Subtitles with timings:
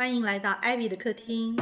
[0.00, 1.54] 欢迎来到 Ivy 的客厅。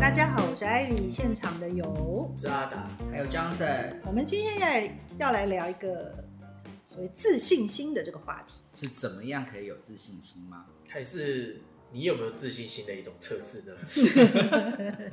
[0.00, 6.24] 大家好，我是艾比现场的有是阿达，还有 Johnson 我们今天要要来聊一个
[6.84, 8.64] 所谓自信心的这个话题。
[8.74, 10.66] 是怎么样可以有自信心吗？
[10.88, 11.62] 还是
[11.92, 13.74] 你有没有自信心的一种测试呢？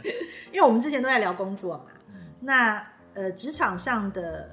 [0.52, 1.86] 因为我们之前都在聊工作嘛，
[2.40, 4.50] 那呃，职场上的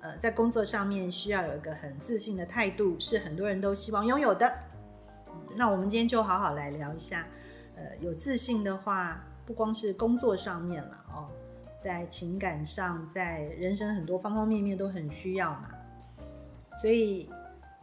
[0.00, 4.52] 呃，在工作上面需要有一个很自信的态度，是很多人都希望拥有的。
[5.56, 7.26] 那我们今天就好好来聊一下，
[7.76, 11.28] 呃，有自信的话，不光是工作上面了哦，
[11.82, 15.70] 在情感上，在人生很多方方面面都很需要嘛。
[16.80, 17.28] 所以，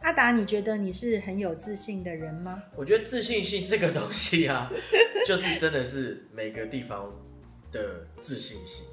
[0.00, 2.62] 阿达，你觉得你是很有自信的人吗？
[2.74, 4.70] 我觉得自信心这个东西啊，
[5.26, 7.12] 就是真的是每个地方
[7.70, 8.84] 的自信心。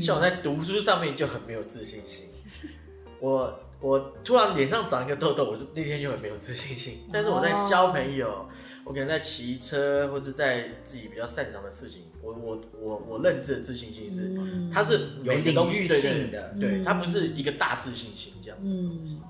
[0.00, 2.26] 像我在读书上面就很没有自信心，
[3.20, 6.98] 我我突然脸上长一个痘痘，我就那天就很没有自信心。
[7.12, 8.46] 但是我在交朋友，
[8.84, 14.70] 我可能在骑车或者在自己比较擅长的事情，我我我我认知的自信心是，嗯。
[14.70, 16.84] 它是有一个东西领域对对性的对，嗯。
[16.84, 18.58] 它不是一个大自信心这样。
[18.62, 19.20] 嗯。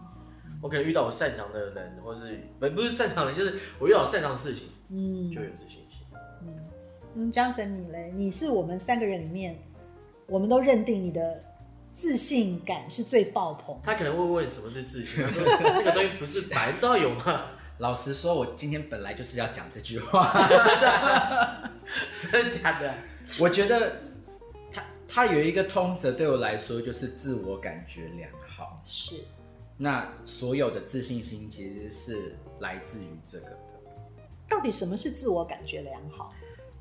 [0.63, 5.31] 我可能遇到我擅长的人，或是不不是擅长的人，就是我遇到我擅长的事情，嗯。
[5.31, 6.07] 就有自信心。
[7.15, 8.13] 嗯，Johnson，你嘞？
[8.15, 9.59] 你是我们三个人里面，
[10.31, 11.43] 我们都认定你的
[11.93, 13.77] 自信感是最爆棚。
[13.83, 15.45] 他可能会问什么是自信， 他说
[15.79, 17.47] 这个东西不是本来都要有吗？
[17.79, 20.33] 老实说，我今天本来就是要讲这句话。
[22.31, 22.95] 真的假的？
[23.39, 24.03] 我觉得
[24.71, 28.81] 他他有一个通则，对我来说就是自我感觉良好。
[28.85, 29.25] 是，
[29.77, 33.59] 那所有的自信心其实是来自于这个的。
[34.49, 36.33] 到底什么是自我感觉良好？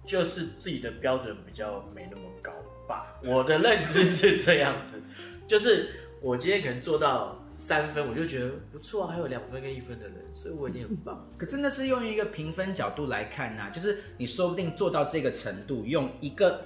[0.06, 2.52] 就是自己的标准比较没那么高
[2.90, 3.16] 吧。
[3.24, 5.02] 我的认知是这样子，
[5.48, 11.30] 就是我今天可能做到三分，我就觉得不错啊，还有两分跟一分的人，所以我已经很棒。
[11.38, 16.66] 可真的是用一个评分角度来看呐、就是你说不定做到这个程度，用一个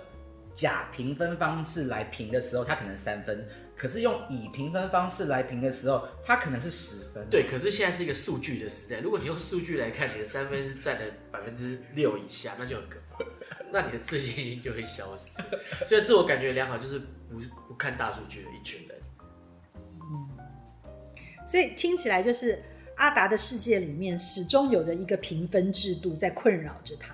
[0.54, 3.36] 假评分方式来评的时候，他可能三分；
[3.76, 7.28] 可是用以评分方式来评的时候，它可能是十分。
[7.28, 11.02] 对，可是现在是一个数据的时代，如果你用数据来看，你的三分是占了
[11.32, 13.03] 百分之六以下，那就很可怕，
[13.74, 15.42] 那你的自信心就会消失。
[15.86, 18.98] 所以自我感觉良好就是不不看大数据的一群人。
[19.76, 20.30] 嗯
[21.46, 22.64] 所以听起来就是
[22.96, 27.14] 阿达的世界里面始终有着一个评分制度在困扰着他，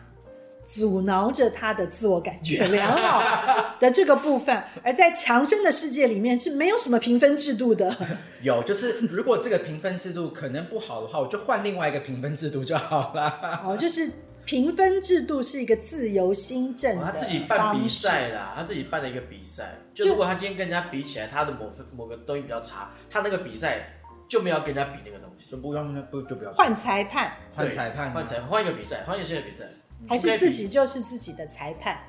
[0.64, 4.62] 阻挠着他的自我感觉良好的这个部分。
[4.84, 7.96] 而在强生的世界里面是没有什么评分制度的。
[8.42, 13.62] 有，就是如果这个评分制度可能不好的话，我就换另外一个评分制度就好了。
[13.66, 14.10] 哦，就是
[14.50, 19.78] 评分制度是一个自由新政他自己办比赛啦，他自己办了一个比赛。
[19.94, 23.94] 就就如果他今天跟人家比起来，他的某分某个东西比较差，他那个比赛
[24.28, 25.52] 就没有跟人家比那个东西。
[25.52, 29.66] 就不用不就不要换裁判，换裁判，换裁换一个比赛，换一个新的比赛。
[30.08, 32.00] 还是自己就是自己的裁判？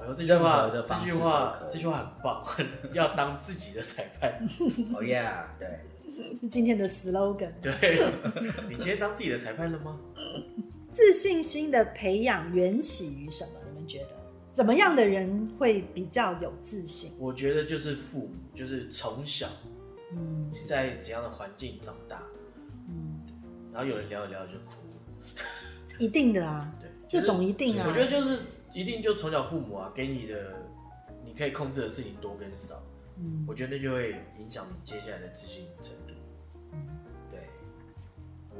[0.00, 2.46] 哎呦，这句话这句话这句话很棒，
[2.94, 4.32] 要当自己的裁判。
[4.94, 5.28] 哦耶，
[5.58, 5.68] 对。
[6.40, 7.50] 是 今天的 slogan。
[7.60, 8.00] 对，
[8.68, 9.98] 你今天当自己的裁判了吗？
[10.90, 13.60] 自信心的培养缘起于什么？
[13.72, 14.16] 你们觉得
[14.52, 17.12] 怎么样的人会比较有自信？
[17.18, 19.48] 我觉得就是父母，就是从小
[20.12, 22.22] 嗯在怎样的环境长大，
[22.88, 23.20] 嗯，
[23.72, 24.82] 然后有人聊一聊就哭。
[25.98, 27.84] 一定的啊， 对，这种一定啊。
[27.86, 28.40] 我觉得就是
[28.72, 30.54] 一定就从小父母啊给你的，
[31.24, 32.82] 你可以控制的事情多跟少，
[33.18, 36.14] 嗯我觉得那就会影响你接下来的自信程度。
[36.70, 36.78] 对，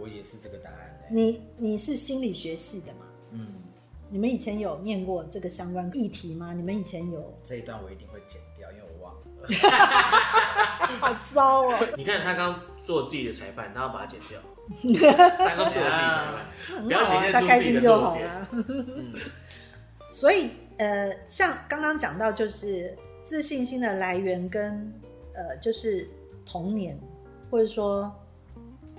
[0.01, 1.07] 我也是这个答案嘞。
[1.11, 3.07] 你你是心理学系的嘛？
[3.33, 3.47] 嗯，
[4.09, 6.53] 你们以前有念过这个相关议题吗？
[6.55, 7.39] 你们以前有？
[7.45, 9.21] 这一段我一定会剪掉，因为我忘了。
[11.01, 14.41] 好糟哦，你看他刚做自己的裁判，他要把它剪掉。
[15.39, 17.79] 他刚做自己的裁判，不要很好啊，显现他开心。
[17.81, 18.49] 就好了。
[18.53, 19.15] 嗯，
[20.11, 24.93] 所以呃，像刚刚讲到，就是自信心的来源跟
[25.35, 26.09] 呃，就是
[26.45, 26.99] 童年，
[27.51, 28.13] 或者说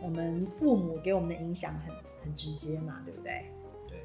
[0.01, 3.45] 我们父母给我们的影响很很直接嘛，对不对？
[3.87, 3.99] 对。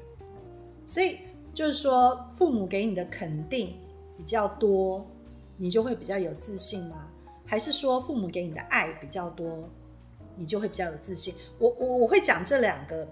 [0.85, 1.17] 所以
[1.53, 3.75] 就是说，父母给你的肯定
[4.17, 5.05] 比较多，
[5.57, 7.07] 你就会比较有自信吗？
[7.45, 9.69] 还是说父母给你的爱比较多，
[10.35, 11.33] 你就会比较有自信？
[11.59, 13.07] 我我我会讲这两个，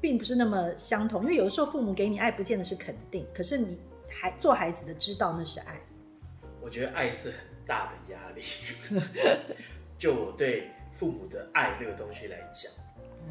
[0.00, 3.78] 并不是那么相同，因为有的时候父母给你爱，不见得是肯定，可是你
[4.08, 5.80] 还做孩子的知道那是爱。
[6.62, 8.42] 我觉得爱是很大的压力。
[9.98, 10.70] 就我对
[11.00, 12.70] 父母的爱这个东西来讲，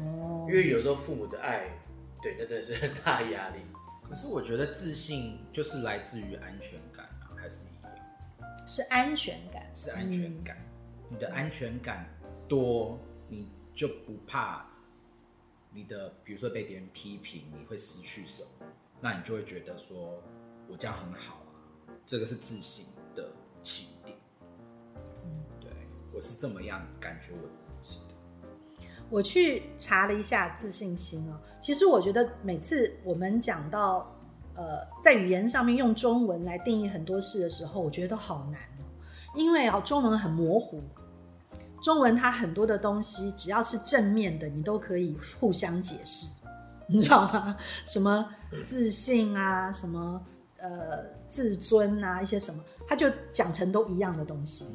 [0.00, 1.68] 哦因为有时候父母的爱，
[2.20, 3.60] 对，那真的是很大压力。
[4.02, 7.92] 可是我觉得自信就是来自于安全感啊，还是一样。
[8.66, 10.56] 是安全感，是安全感。
[11.08, 12.12] 你的安全感
[12.48, 14.66] 多，你就不怕
[15.72, 18.66] 你的，比如说被别人批评，你会失去什么？
[19.00, 20.20] 那你就会觉得说，
[20.66, 23.30] 我这样很好啊，这个是自信的
[23.62, 24.18] 起点。
[25.24, 25.70] 嗯，对
[26.12, 27.59] 我是这么样感觉我。
[29.10, 34.10] 我去查了一下自信心哦，其实我觉得每次我们讲到
[34.54, 38.86] 呃，在语言上面用中文来定义很多事的时候，我觉得都好难哦，
[39.34, 40.80] 因为啊，中文很模糊。
[41.82, 46.28] 中文它很多的东西，只要是正面的，你都可以互相解释，
[46.86, 47.56] 你知道吗？
[47.86, 48.28] 什么
[48.64, 50.22] 自信啊，什么
[50.58, 54.66] 呃自尊啊，一些什么，它就讲成都一样的东西。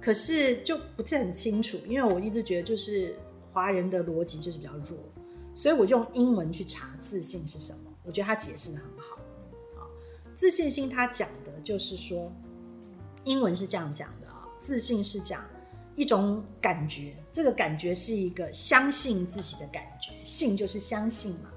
[0.00, 3.16] 可是就不是很清楚，因为我一直觉得就是
[3.54, 4.98] 华人的逻辑就是比较弱，
[5.54, 9.16] 所以我用英文去查自信是什么，我觉得他解释的很好。
[9.80, 9.86] 啊，
[10.34, 12.30] 自信心他讲的就是说，
[13.22, 15.42] 英文是这样讲的啊，自信是讲。
[15.96, 21.52] 一种感觉，这个感觉是一个相信自己的感觉，信就是相信嘛。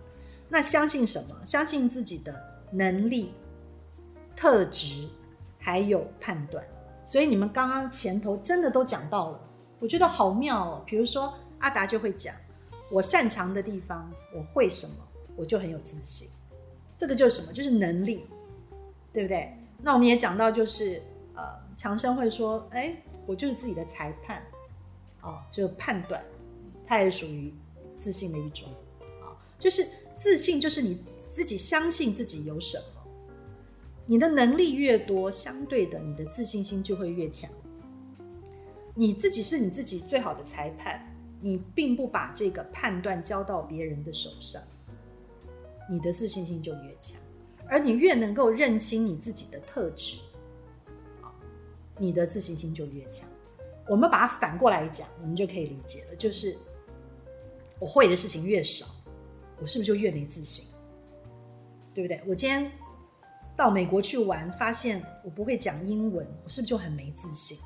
[0.48, 1.36] 那相信什么？
[1.44, 2.40] 相信自己的
[2.70, 3.34] 能力、
[4.36, 5.10] 特质，
[5.58, 6.64] 还有判断。
[7.04, 9.40] 所以你们刚刚前头真的都讲到了，
[9.80, 10.84] 我觉得好妙哦。
[10.86, 12.36] 比如说阿达就会讲，
[12.90, 14.96] 我擅长的地方，我会什么，
[15.36, 16.28] 我就很有自信。
[16.98, 17.54] 这个就是什么？
[17.54, 18.26] 就是能力，
[19.14, 19.58] 对不对？
[19.82, 21.02] 那我们也讲到，就是
[21.36, 21.44] 呃，
[21.76, 22.96] 强生会说，哎。
[23.28, 24.42] 我就是自己的裁判，
[25.20, 26.24] 哦，就判断，
[26.86, 27.54] 它也属于
[27.98, 28.70] 自信的一种，
[29.22, 33.12] 啊，就是自信，就是你自己相信自己有什么，
[34.06, 37.52] 你的能力越多，相对的，你的自信心就会越强。
[38.96, 41.06] 你自己是你自己最好的裁判，
[41.40, 44.62] 你并不把这个判断交到别人的手上，
[45.90, 47.20] 你的自信心就越强，
[47.68, 50.18] 而你越能够认清你自己的特质。
[52.00, 53.28] 你的自信心就越强。
[53.88, 56.16] 我们把它反过来讲，我们就可以理解了。
[56.16, 56.56] 就是
[57.80, 58.86] 我会的事情越少，
[59.60, 60.66] 我是不是就越没自信？
[61.96, 62.22] 对不对？
[62.28, 62.72] 我今天
[63.56, 67.58] 到美国去玩，发现我不会讲英文，我是不是就很没自信？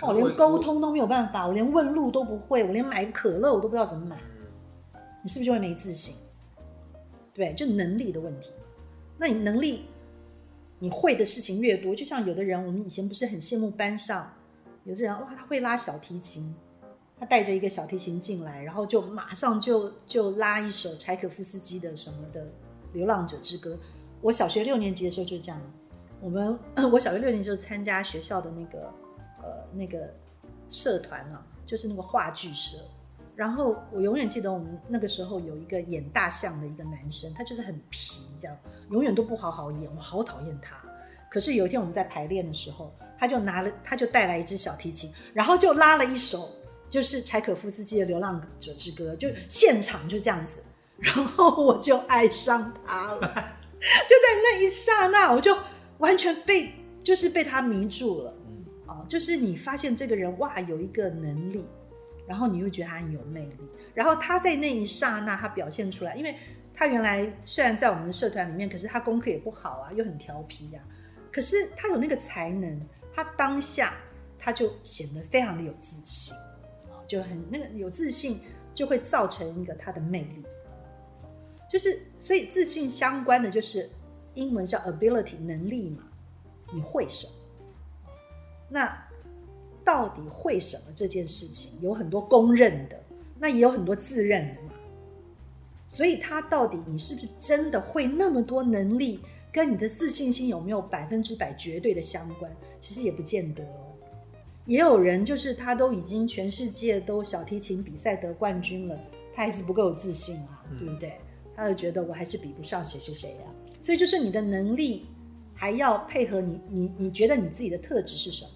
[0.00, 4.18] 我连沟通都没有办法，我连问路都不会，我连买可乐我都不知道怎么买。
[5.22, 6.16] 你是不是就会没自信？
[7.32, 8.50] 对，就能力的问题。
[9.16, 9.86] 那你能力？
[10.80, 14.30] 你会的事情越多，就像有的人，我们以前不是很羡慕班上
[14.82, 16.54] 有的人，哇，他会拉小提琴，
[17.18, 22.42] 他带着一个小提琴进来，然后就马上就就拉一首柴可夫斯基的什么的
[22.92, 23.74] 《流浪者之歌》。
[24.20, 25.58] 我小学六年级的时候就这样，
[26.20, 26.58] 我们
[26.92, 28.92] 我小学六年级就参加学校的那个
[29.44, 30.12] 呃那个
[30.70, 32.78] 社团啊，就是那个话剧社。
[33.36, 38.56] 然后我永远记得我们那个时候有一个演大象的一个男生，他就是很皮，这样
[38.90, 40.76] 永远都不好好演，我好讨厌他。
[41.28, 46.48] 可是有一天我们在排练的时候，他就拿了，他就带来一支小提琴，然后就拉了一首
[46.88, 50.62] 就是柴可夫斯基的《流浪者之歌》，就现场就这样子，
[50.96, 53.20] 然后我就爱上他了。
[53.20, 55.56] 就在那一刹那，我就
[55.98, 58.33] 完全被就是被他迷住了。
[59.08, 61.64] 就是你发现这个人哇，有一个能力。
[62.26, 63.56] 然后你又觉得他很有魅力，
[63.92, 66.34] 然后他在那一刹那他表现出来，因为
[66.72, 70.80] 他原来虽然在我们的社团里面，可是他功课也不好啊，又很调皮呀，
[71.30, 72.80] 可是他有那个才能，
[73.14, 73.92] 他当下
[74.38, 76.34] 他就显得非常的有自信，
[77.06, 78.40] 就很那个有自信
[78.72, 80.42] 就会造成一个他的魅力，
[81.70, 83.90] 就是所以自信相关的就是
[84.32, 86.04] 英文叫 ability 能力嘛，
[86.72, 87.32] 你会什么？
[88.68, 89.04] 那。
[89.86, 92.98] 到底会什么这件事情有很多公认的，
[93.38, 94.70] 那也有很多自认的嘛。
[95.86, 99.20] 所以他到底你是不是真的会那么多能力，
[99.52, 102.50] 跟你的自信心有没有百分之百绝对的相关？
[102.80, 103.92] 其实也不见得哦。
[104.64, 108.98] 也有人就是他都已经全世界都小提琴比赛得冠军了，
[109.34, 111.20] 他还是不够有自信啊，对不对？
[111.54, 113.44] 他就觉得我还是比不上谁谁谁呀。
[113.82, 115.04] 所以就是你的能力
[115.64, 118.50] 还要配合你，你你觉得你自己的特质是什么？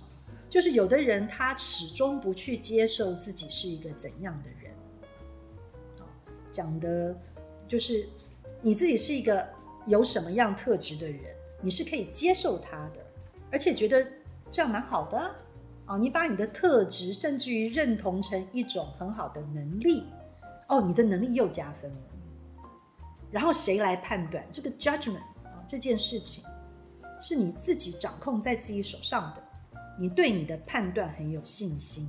[0.46, 4.70] 就是有的人他始终不去接受自己是一个怎样的人，
[6.50, 7.18] 讲的，
[7.66, 8.06] 就是
[8.60, 9.48] 你自己是一个
[9.86, 13.00] 有什么样特质的人，你是可以接受他的，
[13.50, 14.06] 而且觉得
[14.50, 15.34] 这样蛮好的
[15.86, 15.96] 啊。
[15.96, 20.04] 你把你的特质甚至于认同成一种很好的能力，
[20.68, 21.96] 哦，你的能力又加分了。
[23.30, 25.64] 然后谁来判断这个 judgment 啊？
[25.66, 26.44] 这件事情
[27.20, 29.42] 是你自己掌控在自己手上的。
[30.00, 32.08] 你对你的判断很有信心，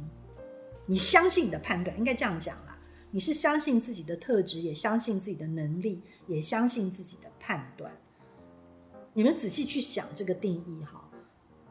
[0.85, 2.77] 你相信你的判断，应该这样讲啦。
[3.09, 7.91] 你是相信自己的特质，也相信自己的能力，也相信自己的判断。
[9.13, 11.09] 你们仔细去想这个定义哈，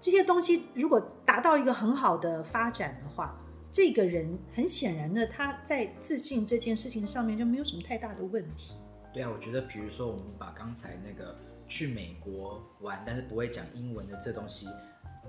[0.01, 3.41] 这些东西如果达到一个很好的发展的话，
[3.71, 8.75] 这个人很显然的他在自信这件事情上面就没有什么太大的问题。
[9.15, 14.67] 对啊，我觉得比如说我们把刚才那个去美国玩，但是不会讲英文的这东西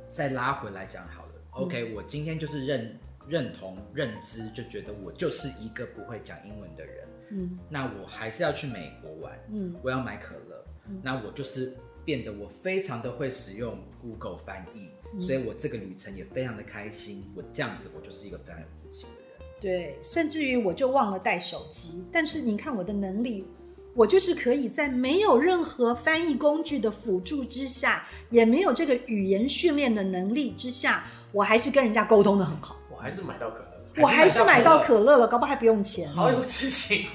[0.10, 1.32] 再拉回来讲好了。
[1.52, 7.08] OK，我今天就是认认同认知，就觉得我就是一个不会讲英文的人。
[7.32, 10.66] 嗯那我还是要去美国玩，嗯我要买可乐，
[11.04, 17.24] 那我就是变得我非常的会使用 Google 翻译，所以我这个旅程也非常的开心。
[17.36, 19.30] 我这样子，我就是一个非常有自信的人。
[19.62, 23.46] 对，甚至于我就忘了带手机，但是你看我的能力，
[23.94, 32.78] 我就是可以在没有任何翻译工具的辅助之下，也没有这个语言训练的能力之下，我还是跟人家沟通的很好。
[32.90, 34.80] 我还是买到可乐，我还是买到。
[34.80, 36.10] 可乐了，搞不好还不用钱。
[36.10, 37.06] 好有自信。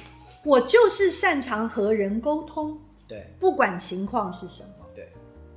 [0.44, 2.78] 我就是擅长和人沟通，
[3.08, 4.68] 对不管情况是什么。
[4.94, 5.08] 对，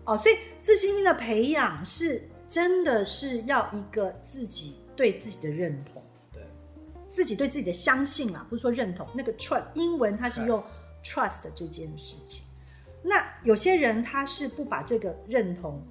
[0.05, 6.41] 哦，所以自信心的培养是真的是要一个自己对自己的认同，对，
[7.09, 9.05] 自己对自己的相信啊，不是说认同。
[9.13, 10.63] 那个 trust 英文它是用 Trust
[11.07, 12.43] trust 这件事情。
[13.01, 15.81] 那有些人他是不把这个认同、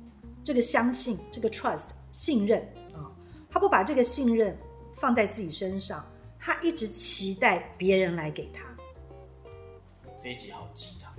[0.44, 2.60] 这个相信、这个 trust 信任
[2.92, 3.10] 啊、
[3.48, 4.56] 他不把这个信任
[4.96, 6.04] 放在自己身上，
[6.38, 8.64] 他一直期待别人来给他，
[10.22, 11.10] 这一集好鸡汤，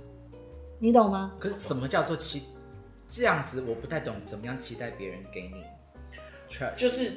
[0.78, 1.34] 你懂吗？
[1.40, 2.44] 可是什么叫做期？
[3.08, 5.64] 这样子我不太懂，怎么样期待别人给你
[6.48, 6.74] trust？
[6.74, 7.14] 就是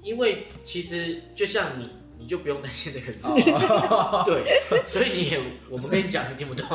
[0.00, 1.90] 因为其实就像你，
[2.22, 4.44] 你就不用担心那个字，哦 对，
[4.86, 6.66] 所以你也我们跟你讲你听不懂。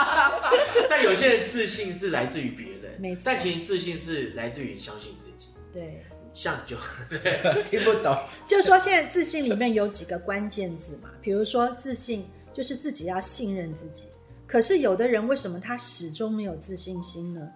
[0.90, 5.48] 但有些人自信是来自于别人，没错但其实自信是来自于你相信自己。
[5.72, 6.04] 对，
[6.34, 6.76] 像就
[7.64, 8.14] 听不懂。
[8.46, 14.08] 就是说现在自信里面有几个关键字嘛，比如说自信就是自己要信任自己。
[14.46, 17.48] 可是有的人为什么他始终没有自信心呢？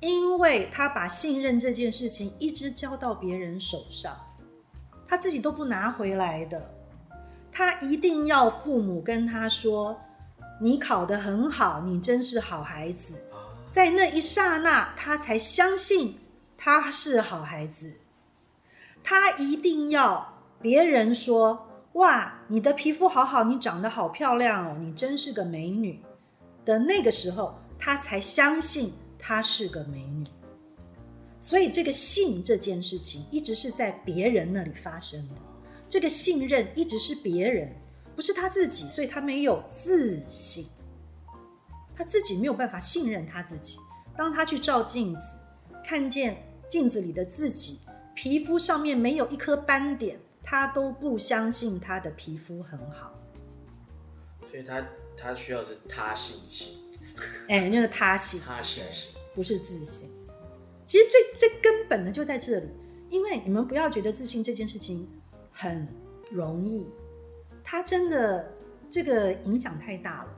[0.00, 4.16] 因为他把信任这件事情一直交到别人手上，
[5.08, 6.62] 他自己都不拿回来的。
[7.50, 9.98] 他一定要父母跟他说
[10.60, 13.14] ：“你考得很好，你真是好孩子。”
[13.70, 16.18] 在那一刹那，他才相信
[16.56, 18.00] 他是好孩子。
[19.02, 26.02] 他一定要别人说：“哇，你的皮肤好好，你长得好漂亮哦，你真是个美女。”
[26.64, 30.24] 的那个时候，他才相信她是个美女。
[31.40, 35.34] 所以，这个信这件事情一直是在别人那里发生的，
[35.88, 37.72] 这个信任一直是别人，
[38.16, 40.66] 不是他自己，所以他没有自信，
[41.96, 43.78] 他自己没有办法信任他自己。
[44.16, 45.36] 当他去照镜子，
[45.84, 47.78] 看见镜子里的自己，
[48.16, 53.14] 皮肤上面没有一颗斑点，他都不相信他的皮肤很好。
[54.50, 54.84] 所以他
[55.16, 56.78] 他需要的是他信心，
[57.48, 59.10] 哎，那个他信他信心。
[59.34, 60.10] 不是自信。
[60.88, 62.68] 其实最最根本的就在这里，
[63.10, 65.06] 因为你们不要觉得自信这件事情
[65.52, 65.86] 很
[66.30, 66.86] 容易，
[67.62, 68.50] 它真的
[68.88, 70.30] 这个影响太大了。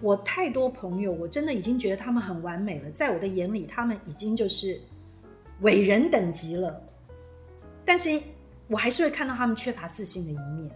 [0.00, 4.80] 我太多朋友，我真的已经觉得他们很完美了，在我的眼里，他们已经就是
[5.60, 6.82] 伟人等级了。
[7.84, 8.18] 但是
[8.66, 10.70] 我还是会看到他们缺乏自信的一面，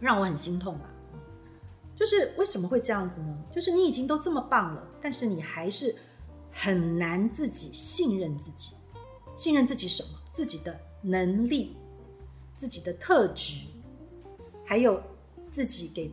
[0.00, 0.90] 让我很心痛吧。
[1.96, 3.38] 就是为什么会这样子呢？
[3.50, 5.94] 就是你已经都这么棒了，但是你还是
[6.60, 8.74] 很难自己信任自己。
[9.36, 10.18] 信任自己什么？
[10.32, 11.76] 自己的能力、
[12.56, 13.66] 自己的特质，
[14.64, 15.00] 还有
[15.48, 16.12] 自己给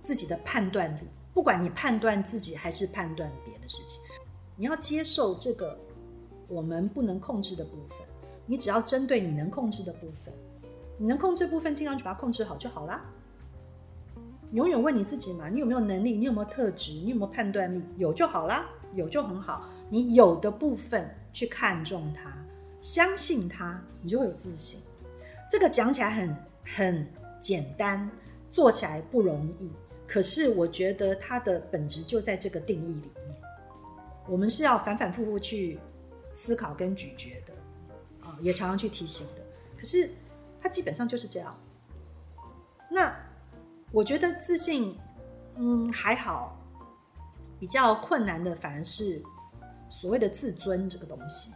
[0.00, 1.00] 自己的判断力。
[1.34, 4.00] 不管你判断自己还是判断别的事情，
[4.56, 5.78] 你要接受这个
[6.48, 7.98] 我们不能控制的部分。
[8.46, 10.32] 你只要针对你能控制的部分，
[10.98, 13.04] 你能控制部分，尽量去把它控制好就好啦。
[14.52, 16.16] 永远问你自己嘛，你有没有能力？
[16.16, 16.92] 你有没有特质？
[16.92, 17.82] 你有没有判断力？
[17.96, 19.68] 有就好啦，有就很好。
[19.92, 22.34] 你有的部分去看重它，
[22.80, 24.80] 相信它，你就会有自信。
[25.50, 27.06] 这个讲起来很很
[27.38, 28.10] 简单，
[28.50, 29.70] 做起来不容易。
[30.08, 33.36] 可是我觉得它的本质就在这个定义里面。
[34.26, 35.78] 我们是要反反复复去
[36.32, 37.52] 思考跟咀嚼的，
[38.26, 39.42] 啊、也常常去提醒的。
[39.76, 40.08] 可是
[40.58, 41.54] 它基本上就是这样。
[42.90, 43.14] 那
[43.90, 44.98] 我觉得自信，
[45.56, 46.58] 嗯，还好。
[47.60, 49.22] 比较困难的反而是
[49.92, 51.52] 所谓的自尊这个东西。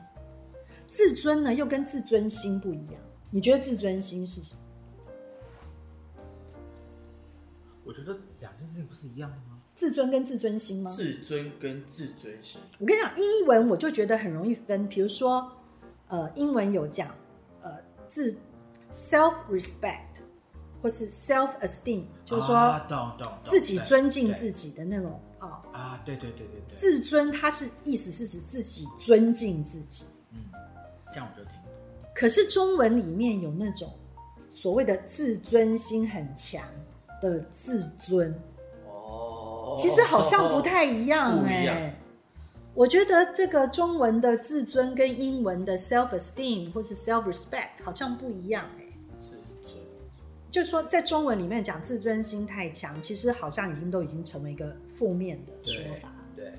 [0.89, 3.01] 自尊呢，又跟自尊心不一样。
[3.31, 4.61] 你觉得自尊心是什么？
[7.85, 9.61] 我觉得两件事情不是一样的吗？
[9.75, 10.93] 自尊跟自尊心吗？
[10.97, 14.89] 自尊跟自尊心，我跟你讲，英文我就觉得很容易分。
[14.89, 15.53] 比如说，
[16.09, 17.09] 呃，英文有讲，
[17.63, 17.79] 呃，
[18.09, 18.37] 自
[18.93, 20.23] self respect
[20.81, 22.81] 或是 self esteem，就是说
[23.45, 30.39] 自己尊敬自己的那种啊、啊，对对对对对，自尊它是意思是指自己尊敬自己，嗯
[31.13, 31.71] 这样我就听懂。
[32.15, 33.93] 可是中文里面有那种
[34.49, 36.63] 所谓的自尊心很强
[37.21, 38.35] 的自尊，
[38.87, 41.95] 哦，其实好像不太一样哎、
[42.75, 48.65] 我觉得这个中文的自尊跟英文的 self esteem 或是 self respect 好像不一样
[50.57, 56.11] 就是说，在中文里面讲自尊心太强，其实好像已经都已经成为一个负面的说法。
[56.35, 56.51] 对，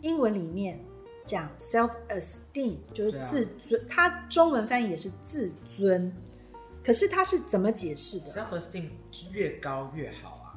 [0.00, 0.82] 英文里面
[1.26, 6.10] 讲 self esteem 就是自尊，它中文翻译也是自尊，
[6.82, 8.88] 可是它是怎么解释的？self esteem
[9.30, 10.56] 越高越好啊，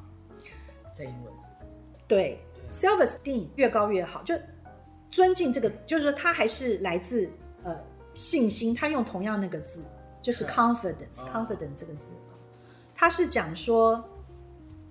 [0.94, 1.32] 在英文
[2.06, 2.40] 对
[2.70, 4.34] ，self esteem 越高越好，就
[5.10, 7.28] 尊敬这个，就是说它还是来自
[7.64, 7.78] 呃
[8.14, 9.84] 信心，它用同样那个字，
[10.22, 11.28] 就是 Trust confidence 哦。
[11.34, 12.12] confidence 这个字，
[13.00, 14.04] 他是讲说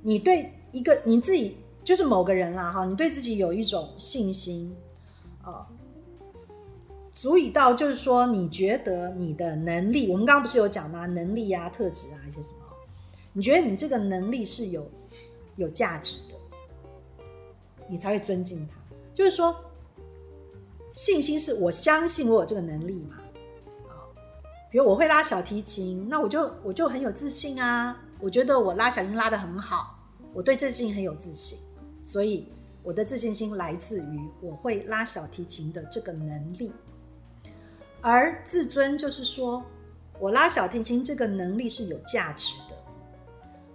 [0.02, 4.74] 你对一个你自己就是某个人啦哈，你对自己有一种信心，
[5.44, 5.68] 呃，
[7.14, 11.06] 足以到就是说你觉得你的能力，我们刚刚不是有讲吗？
[11.06, 12.60] 能力啊、特质啊一些什么，
[13.34, 14.90] 你觉得你这个能力是有
[15.58, 16.36] 有价值的。
[17.90, 18.76] 你才会尊敬他。
[19.14, 19.56] 就是说，
[20.94, 23.17] 信心是我相信我有这个能力嘛，
[24.84, 29.98] 我会拉小提琴，那我就我就很有自信啊，我觉得我拉小提琴拉得很好，
[30.34, 31.58] 我对这事情很有自信，
[32.04, 32.52] 所以
[32.84, 36.72] 我的自信心来自于我会拉小提琴的这个能力。
[38.02, 39.64] 而自尊就是说
[40.20, 42.76] 我拉小提琴这个能力是有价值的。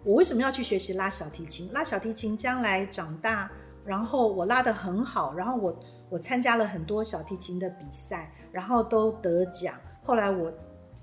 [0.05, 1.73] 我为什么要去学习拉小提琴？
[1.73, 3.51] 拉小提琴将来长大，
[3.85, 5.77] 然后我拉得很好，然后我
[6.09, 9.75] 我参加了很多小提琴的比赛，然后都得奖。
[10.05, 10.53] 后来我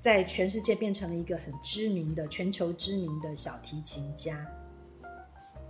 [0.01, 4.45] 在全世界变成了一个很知名的、全球知名的小提琴家，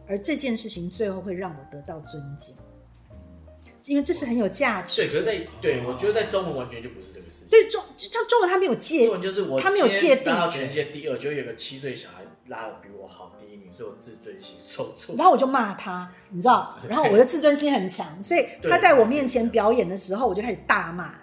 [0.07, 2.55] 而这件事情最后会让我得到尊敬，
[3.85, 7.49] 因为这是很有价值对，可是在对我觉得在中文完全就不是这个事情。
[7.49, 15.15] 所以中像中文他没有界中文就是我他没有界定全世界第二，就有个七岁小孩拉的比我好第一名，所以我自尊心受挫。
[15.15, 21.15] 然后我就骂他，你知道， 然后我的自尊心很强，所以他在我面前表演的时候，我就开始大骂，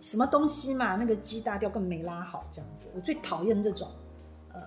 [0.00, 3.88] 什么东西嘛，那个鸡大调根本没拉好，这样子，我最讨厌这种，
[4.52, 4.60] 呃，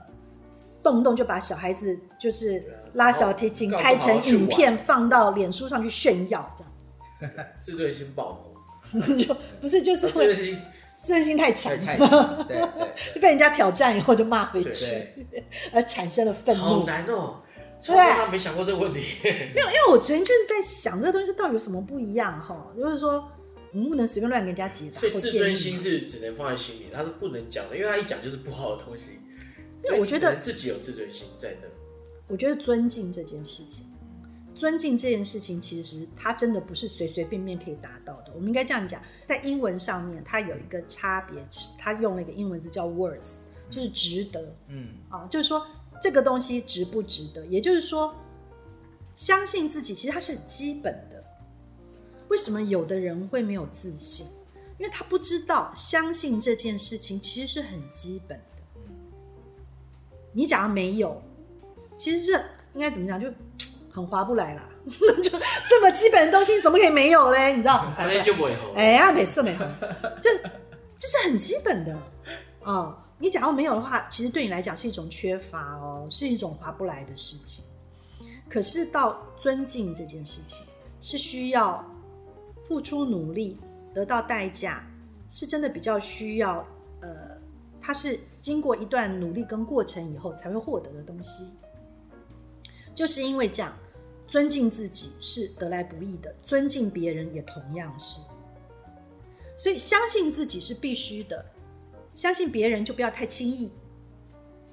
[0.81, 8.43] 动不动就把小孩子就是拉小提琴拍成影片放到脸书上去炫耀，这样自尊心爆
[8.91, 10.55] 棚，就不是就是自会
[11.01, 15.27] 自尊心太强，太太强，对对被人家挑战以后就骂回对去，
[15.73, 16.85] 而产生了愤好怒。
[16.85, 17.39] 难哦。
[17.85, 19.01] 对他没想过这个问题。
[19.23, 23.29] 没有，因为我昨天就是在想这个东西到底有什么不一样哈，就是说
[23.73, 25.79] 不能随便乱跟人家解答所以自尊心。
[25.79, 29.19] 是只能放在心里，他是不能讲的，因为他一讲就是不好的东西。
[29.81, 31.67] 对所以我觉得自己有自尊心在那。
[32.27, 33.85] 我觉得尊敬这件事情，
[34.55, 38.31] 尊敬这件事情，其实它真的不是随随便便可以达到的。
[38.33, 41.45] 我们应该这样讲，在英文上面，它有一个差别，
[41.77, 43.37] 它用了一个英文字叫 worth，
[43.69, 45.65] 就是值得嗯，啊，就是说
[46.01, 48.15] 这个东西值不值得，也就是说，
[49.15, 51.12] 相信自己其实它是很基本的。
[52.33, 54.25] 为什么有的人会没有自信？
[54.79, 58.81] 因为他不知道相信这件事情其实是很基本的。
[60.31, 61.21] 你假如没有，
[61.95, 62.31] 其实是
[62.73, 63.31] 应该怎么讲，就
[63.91, 64.67] 很划不来啦。
[64.89, 67.53] 就这么基本的东西，怎么可以没有嘞？
[67.53, 67.93] 你知道？
[67.95, 68.73] 反正就不会红。
[68.73, 69.59] 哎呀，没事没事，
[70.19, 70.31] 就
[70.97, 71.95] 这是很基本的
[72.63, 72.97] 哦。
[73.19, 77.63] 你假如没有的话，其实对你来讲是一种缺乏哦，是一种划不来的事情。
[78.49, 80.65] 可是到尊敬这件事情，
[80.99, 81.85] 是需要
[82.67, 83.57] 付出努力，
[83.93, 84.83] 得到代价，
[85.29, 86.65] 是真的比较需要
[87.01, 87.37] 呃，
[87.81, 91.53] 它是经过一段努力跟过程以后才会获得的东西。
[92.95, 93.75] 就是因为这样，
[94.27, 98.21] 尊敬自己是得来不易的，尊敬别人也同样是。
[99.57, 101.45] 所以相信自己是必须的，
[102.13, 103.71] 相信别人就不要太轻易。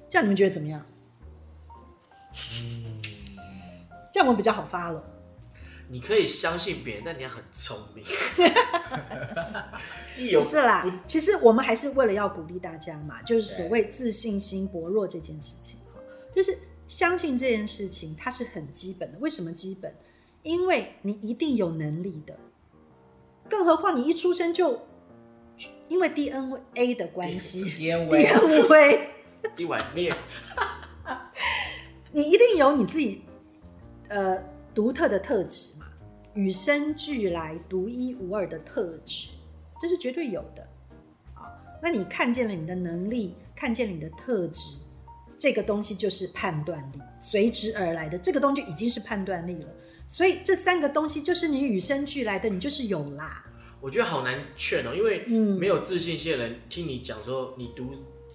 [0.09, 0.85] 这样你们觉得怎么样？
[4.11, 5.03] 这样我们比较好发了。
[5.91, 8.05] 你可以相信别人，但你要很聪明。
[10.33, 15.99] 不是啦，其实我们还是为了要鼓励大家嘛，就是所谓自信心薄弱这件事情哈，
[16.33, 19.17] 就是相信这件事情它是很基本的。
[19.19, 19.93] 为什么基本？
[20.43, 22.37] 因为你一定有能力的，
[23.49, 24.87] 更何况你一出生就
[25.89, 29.09] 因为 DNA 的关系，，DNA
[29.57, 30.15] 一碗面，
[32.11, 33.23] 你一定有你自己
[34.07, 34.41] 呃
[34.73, 35.73] 独特的特质。
[35.79, 35.80] 嘛，
[36.33, 39.29] 与生俱来、独一无二的特质，
[39.79, 40.67] 这是绝对有的。
[41.35, 44.77] 啊，那你看见了你的能力，看见了你的特质，
[45.37, 49.67] 这个东西就是判断力，随之而来的这个东西已经是判断力了。
[50.07, 53.45] 所以这三个东西就是你与生俱来的，你就是有啦。
[53.79, 57.91] 我觉得好难劝哦，因为嗯没有自信心的人听你讲说你读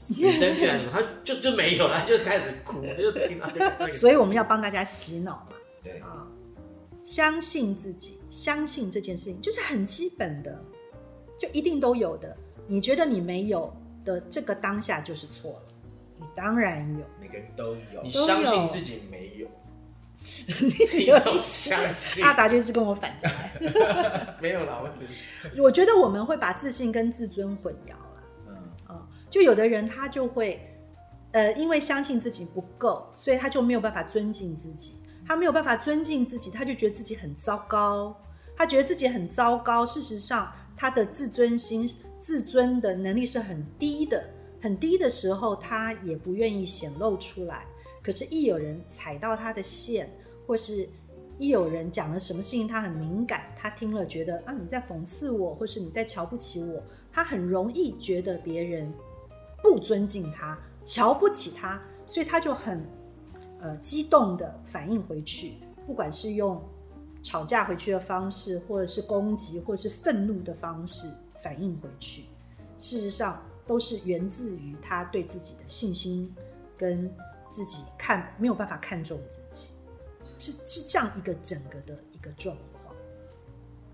[0.08, 3.90] 女生去还是什么，他就就没有了，他就开始哭，就听到那个。
[3.96, 5.55] 所以我们要帮大家洗脑嘛。
[7.06, 10.60] 相信自己，相信这件事情就是很基本的，
[11.38, 12.36] 就一定都有的。
[12.66, 13.72] 你觉得你没有
[14.04, 15.62] 的这个当下就是错了，
[16.18, 17.06] 你当然有。
[17.20, 18.10] 每个人都有你。
[18.10, 19.46] 相信自己没有，
[20.98, 24.36] 你都相信阿达就是跟我反着来。
[24.42, 28.22] 没有啦，我只是我觉得我们会把自信跟自尊混淆了。
[28.48, 28.56] 嗯，
[28.88, 30.60] 啊，就有的人他就会，
[31.30, 34.96] 呃，因为相信自己不够，所以他就没有办法尊敬自己。
[35.26, 38.16] 他没有办法尊敬自己，他就觉得自己很糟糕。
[38.56, 44.28] 他觉得自己很糟糕，事实上他的自尊心、自尊的能力是很低的。
[44.60, 47.66] 很低的时候，他也不愿意显露出来。
[48.02, 50.10] 可是，一有人踩到他的线，
[50.46, 50.88] 或是
[51.38, 58.90] 一有人讲了什么事情，他很敏感，他听了觉得啊你在讽刺我，或是你在瞧不起我，他很容易觉得别人
[59.62, 62.82] 不尊敬他，瞧不起他，所以他就很
[63.60, 66.62] 呃激动的反应回去，不管是用
[67.22, 71.08] 吵架回去的方式，或者是攻击，或者是愤怒的方式
[71.42, 72.24] 反应回去。
[72.78, 76.32] 事实上，都是源自于他对自己的信心
[76.76, 77.10] 跟
[77.50, 79.68] 自己看没有办法看重自己，
[80.38, 82.94] 是是这样一个整个的一个状况。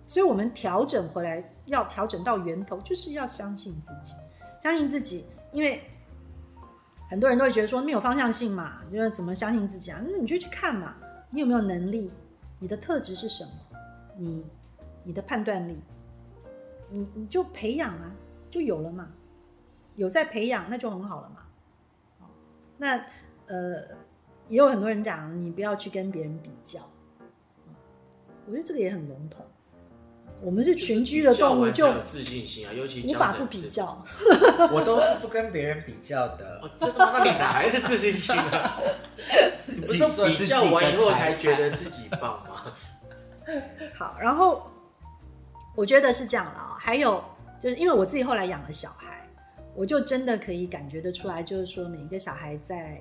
[0.06, 4.14] 所以，我们调整回来，要调整到源头，就是要相信自己，
[4.62, 5.24] 相信自己。
[5.52, 5.80] 因为
[7.12, 10.02] 很多人都会觉得说没有方向性嘛，就是怎么相信自己啊？
[10.02, 10.96] 那你就去看嘛，
[11.28, 12.10] 你有没有能力？
[12.58, 13.50] 你的特质是什么？
[14.16, 14.46] 你
[15.04, 15.78] 你的判断力，
[16.88, 18.10] 你你就培养啊，
[18.50, 19.10] 就有了嘛。
[19.96, 22.28] 有在培养，那就很好了嘛。
[22.78, 22.96] 那
[23.46, 23.82] 呃，
[24.48, 26.80] 也有很多人讲，你不要去跟别人比较。
[28.46, 29.44] 我觉得这个也很笼统。
[30.42, 33.68] 我们是群居的动物，就自信心啊，尤其无法不比。
[33.68, 34.04] 较。
[34.72, 36.60] 我都是不跟别人比较的。
[36.62, 37.12] 哦，真的吗？
[37.18, 38.78] 那你哪来的自信心啊？
[39.66, 42.72] 你不是都比较完以后才觉得自己棒吗？
[43.96, 44.68] 好，然后
[45.76, 47.22] 我觉得是这样了啊、还有
[47.60, 49.26] 就是因为我自己后来养了小孩，
[49.74, 53.00] 我就真的可以感觉得出来，就是说每一个小孩在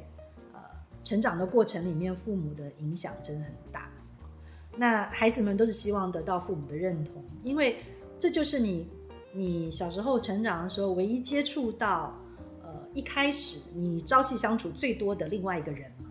[0.54, 0.60] 呃
[1.04, 3.90] 成长的过程里面，父母的影响真的很大。
[4.77, 7.75] 那孩子们都是希望得到父母的认同，因为
[8.17, 8.88] 这就是你
[9.34, 12.17] 你小时候成长的时候唯一接触到
[12.63, 16.10] 呃一开始你朝夕相处最多的另外一个人嘛。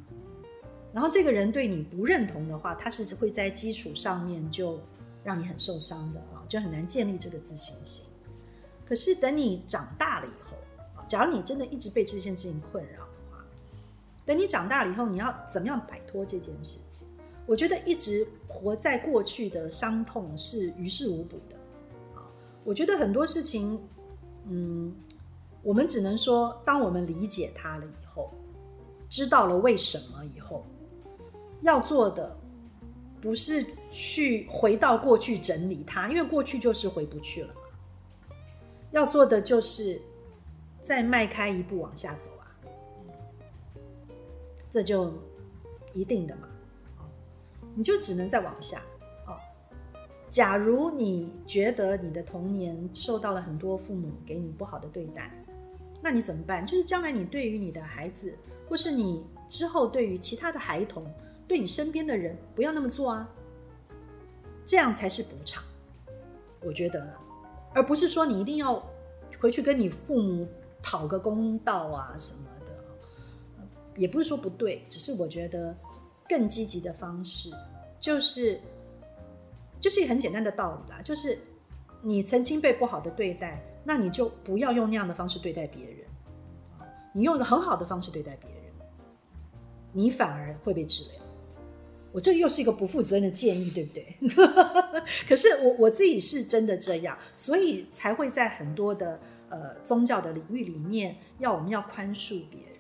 [0.93, 4.79] 然后这个人对你不认同的话，他是会在基础上面就
[5.23, 8.05] 让你很受伤的啊，就很难建立这个自信心。
[8.85, 10.57] 可是等你长大了以后，
[11.07, 13.45] 假如你真的一直被这件事情困扰的话，
[14.27, 17.07] 等你长大了以后，你要怎么样摆脱这件事情？
[17.47, 21.57] 我觉得一直活在过去的伤痛是于事无补的
[22.15, 22.27] 啊。
[22.65, 23.81] 我觉得很多事情，
[24.47, 24.95] 嗯，
[25.63, 28.31] 我们只能说，当我们理解它了以后，
[29.09, 30.67] 知道了为什么以后，
[31.63, 32.37] 要做的
[33.21, 37.61] 不是去回到过去整理它，因为过去就是回不去了嘛。
[38.91, 40.03] 要做的就是
[40.83, 42.51] 再迈开一步往下走啊，
[44.71, 45.13] 这就
[45.95, 46.49] 一定的嘛。
[47.75, 48.83] 你就只能再往下
[49.27, 49.37] 哦。
[50.29, 55.31] 假如你觉得你的童年受到了很多父母给你不好的对待，
[56.03, 56.67] 那你怎么办？
[56.67, 58.37] 就是将来你对于你的孩子，
[58.69, 61.05] 或是你之后对于其他的孩童，
[61.47, 63.29] 对你身边的人，不要那么做啊。
[64.65, 65.65] 这样才是补偿，
[66.63, 67.13] 我觉得，
[67.75, 68.81] 而不是说你一定要
[69.41, 70.47] 回去跟你父母
[70.81, 72.73] 讨个公道啊什么的。
[73.97, 75.77] 也不是说不对，只是我觉得
[76.31, 77.51] 更积极的方式
[77.99, 78.61] 就是，
[79.81, 81.37] 就是很简单的道理啦，就是
[82.01, 85.97] 你曾经被不好的对待，那你就不要用那样的方式对待别人，
[87.13, 88.61] 你用一个很好的方式对待别人，
[89.93, 91.21] 你反而会被治疗。
[92.13, 94.17] 我这又是一个不负责任的建议，对不对？
[95.29, 102.71] 可是我我自己是真的这样，所以才会在很多的呃宗教的领域里面，要我们要宽恕别人。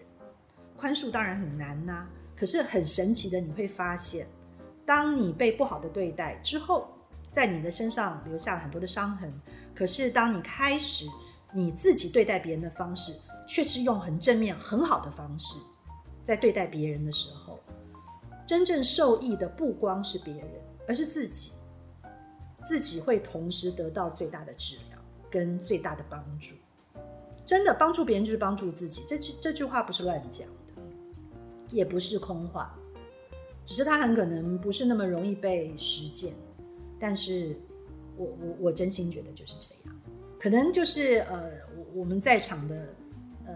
[0.76, 2.08] 宽恕当然很难呐、
[2.40, 4.26] 可是很神奇的，你会发现，
[4.86, 6.88] 当你被不好的对待之后，
[7.30, 9.30] 在你的身上留下了很多的伤痕。
[9.74, 11.04] 可是当你开始
[11.52, 13.12] 你自己对待别人的方式，
[13.46, 15.58] 却是用很正面、很好的方式
[16.24, 17.60] 在对待别人的时候，
[18.46, 20.48] 真正受益的不光是别人，
[20.88, 21.52] 而是自己。
[22.64, 24.98] 自己会同时得到最大的治疗
[25.30, 26.54] 跟最大的帮助。
[27.44, 30.48] 真的帮助别人就是帮助自己，这句这句话不是乱讲，
[31.72, 32.74] 也不是空话，
[33.64, 36.32] 只是它很可能不是那么容易被实践。
[36.98, 37.56] 但是
[38.16, 40.00] 我我我真心觉得就是这样，
[40.38, 42.74] 可能就是呃，我我们在场的
[43.46, 43.52] 呃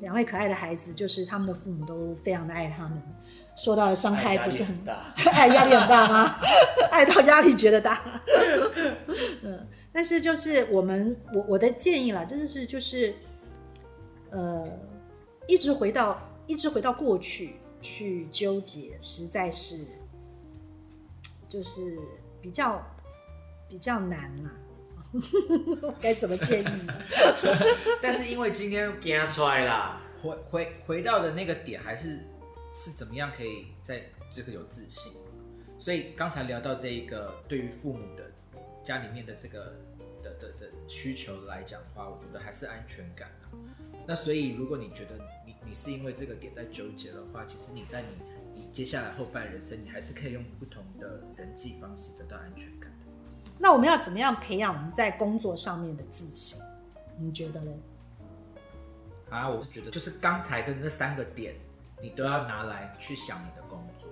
[0.00, 3.02] 两位可爱的孩子，就是他们的父母都非常的爱他们，
[3.56, 6.36] 受到的伤害不是很大，爱压力很大吗？
[6.92, 8.22] 爱到压力觉得大。
[9.42, 13.12] 嗯，但是就是我们我我的建议啦，真的是就是
[14.30, 14.64] 呃，
[15.48, 19.86] 一直回到一直回到过去去纠结，实在是
[21.48, 21.98] 就是
[22.40, 22.84] 比较
[23.68, 24.50] 比较难啦。
[26.00, 26.86] 该怎么建议？
[28.02, 32.18] 但是因为今天惊出来啦，回回回到的那个点，还是
[32.72, 35.12] 是怎么样可以在这个有自信。
[35.78, 38.30] 所以刚才聊到这一个对于父母的
[38.82, 39.76] 家里面的这个
[40.40, 43.50] 的的的需求来讲的话，我觉得还是安全感啊。
[44.06, 45.16] 那所以如果你觉得
[45.46, 48.08] 你你是因为这个点在纠结的话，其实你在你
[48.54, 52.92] 你接下来后半人生，你还是可以用不同的人际方式得到安全感。
[53.58, 56.60] 那我们要怎么样培养我们在工作上面的自信？
[57.18, 57.72] 你觉得呢？
[59.30, 61.54] 啊，我是觉得就是刚才的那三个点，
[62.02, 64.08] 你都要拿来去想你的工作，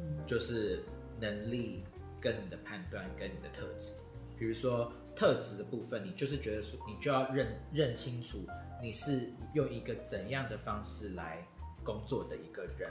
[0.00, 0.84] 嗯就是
[1.18, 1.84] 能力
[2.20, 3.96] 跟你的判断跟你的特质。
[4.38, 8.46] 比如说特质的部分，你就是觉得说，你就要认认清楚
[8.80, 11.46] 你是用一个怎样的方式来
[11.84, 12.90] 工作的一个人，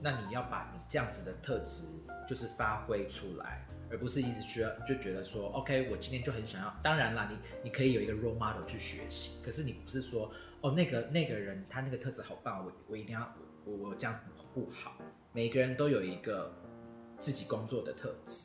[0.00, 1.82] 那你要把你这样子的特质
[2.24, 6.72] 就是发挥出来，而不是一直需要就觉得说，OK，我今天就很想要。
[6.84, 14.16] 当然啦，你你可以有一个 role model 去学习，可是你不是说，哦，那个那个人他那个特质好棒，我我一定要我我这样
[14.54, 14.96] 不好。
[15.32, 16.54] 每个人都有一个
[17.18, 18.42] 自己工作的特质，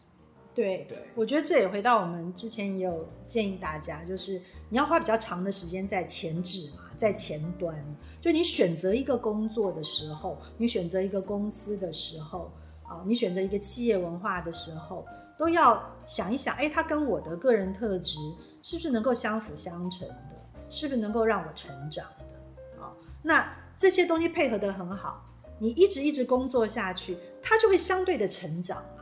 [0.53, 7.75] 对，对我觉得这也回到我们之前也有建议大家，就是你要花比较长的时间在前置嘛，在前端。
[8.19, 12.51] 就你选择一个工作的时候，你选择一个公司的时候，
[12.83, 15.05] 啊，你选择一个企业文化的时候，
[15.37, 18.17] 都要想一想，哎，它跟我的个人特质
[18.61, 20.35] 是不是能够相辅相成的，
[20.69, 22.83] 是不是能够让我成长的？
[22.83, 25.25] 啊，那这些东西配合得很好，
[25.57, 29.00] 你一直一直工作下去，它就会相对的成长嘛。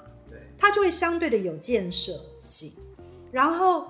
[0.59, 2.73] 对，它就会相对的有建设性，
[3.31, 3.87] 然后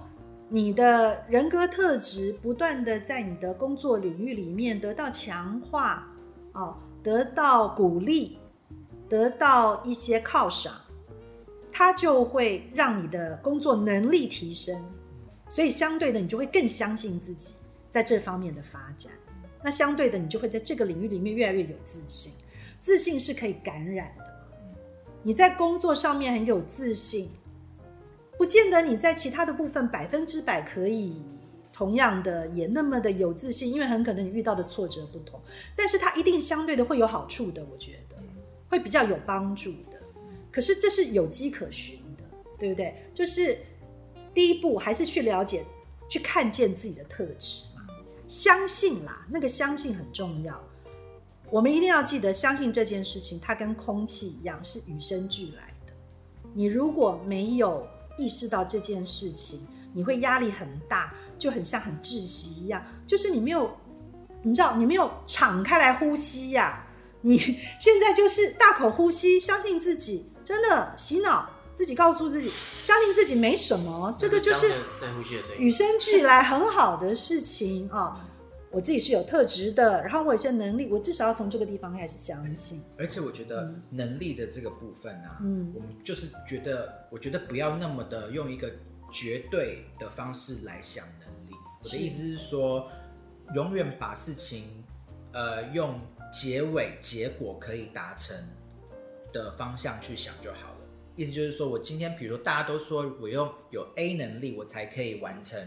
[0.47, 6.07] 你的人格特质不断的在你的工作领域里面得到强化，
[6.53, 8.37] 哦，得到鼓励，
[9.09, 10.73] 得到一些犒赏，
[11.71, 14.81] 它就会让你的工作能力提升，
[15.49, 17.53] 所以相对的你就会更相信自己
[17.91, 19.11] 在这方面的发展，
[19.63, 22.33] 那相对的你就会在这个领域里面越来越有自信，
[22.79, 24.23] 自信是可以感染的。
[25.21, 27.29] 你在工作上面很有自信，
[28.37, 31.21] 不见得你在其他的部分百分之百可以
[31.73, 35.39] 同样的也那么的有自信，因为很可能你遇到的挫折不同，
[35.75, 38.15] 但是它一定相对的会有好处的，我觉得
[38.69, 39.99] 会比较有帮助的。
[40.51, 42.23] 可是这是有迹可循的，
[42.57, 42.95] 对不对？
[43.13, 43.57] 就是
[44.33, 45.63] 第一步还是去了解、
[46.09, 47.83] 去看见自己的特质嘛，
[48.27, 50.61] 相信啦，那个相信很重要。
[51.51, 55.93] 我们一定要记得，相信这件事情，它跟空气一样，是与生俱来的。
[56.53, 62.83] 你如果没有意识到这件事情，你会压力很大，就很像很窒息一样。
[63.07, 63.71] 就是你没有，
[64.43, 66.85] 你知道，你没有敞开来呼吸呀、
[67.21, 74.69] 你现在就是大口呼吸，相信自己，真的洗脑自己，告诉自己，相信自己没什么，这个就是
[75.01, 75.71] 在呼吸的声音与。
[75.71, 78.25] 生俱来很好的事情啊。
[78.71, 82.81] 我自己是有特质的，然后我有些能力，我至少要从这个地方开始相信。
[82.97, 88.71] 而且我觉得能力的这个部分啊，嗯我们就是觉得，我觉得不要那么的用一个
[89.11, 91.55] 绝对的方式来想能力。
[91.83, 92.87] 我的意思是说，
[93.55, 94.83] 永远把事情，
[95.31, 95.99] 呃，用
[96.31, 98.37] 结尾结果可以达成
[99.33, 100.75] 的方向去想就好了。
[101.15, 105.59] 意思就是说，我今天比如说大家都说我用有 A 能力，我才可以完成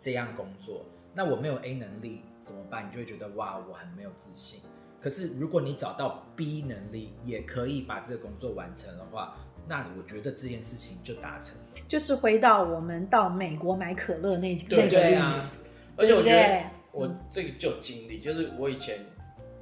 [0.00, 2.86] 这样工作，那我没有 A 能力怎么办？
[2.88, 4.62] 你就会觉得哇，我很没有自信。
[5.02, 11.64] 可是如果你找到 B 能力，也可以把这个工作完成的话，那我觉得这件事情就达成了。
[11.86, 15.58] 就是回到我们到美国买可乐那那个例对啊子，
[15.94, 19.04] 而且我觉得我这个就有经历，就是我以前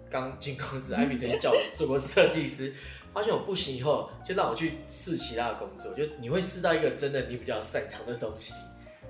[0.09, 2.73] 刚进公司，艾比曾经叫我做过设计师，
[3.13, 8.55] 发现我不行以后，就让我去试其他的工作，就你会试到一个真的你比较擅长的东西。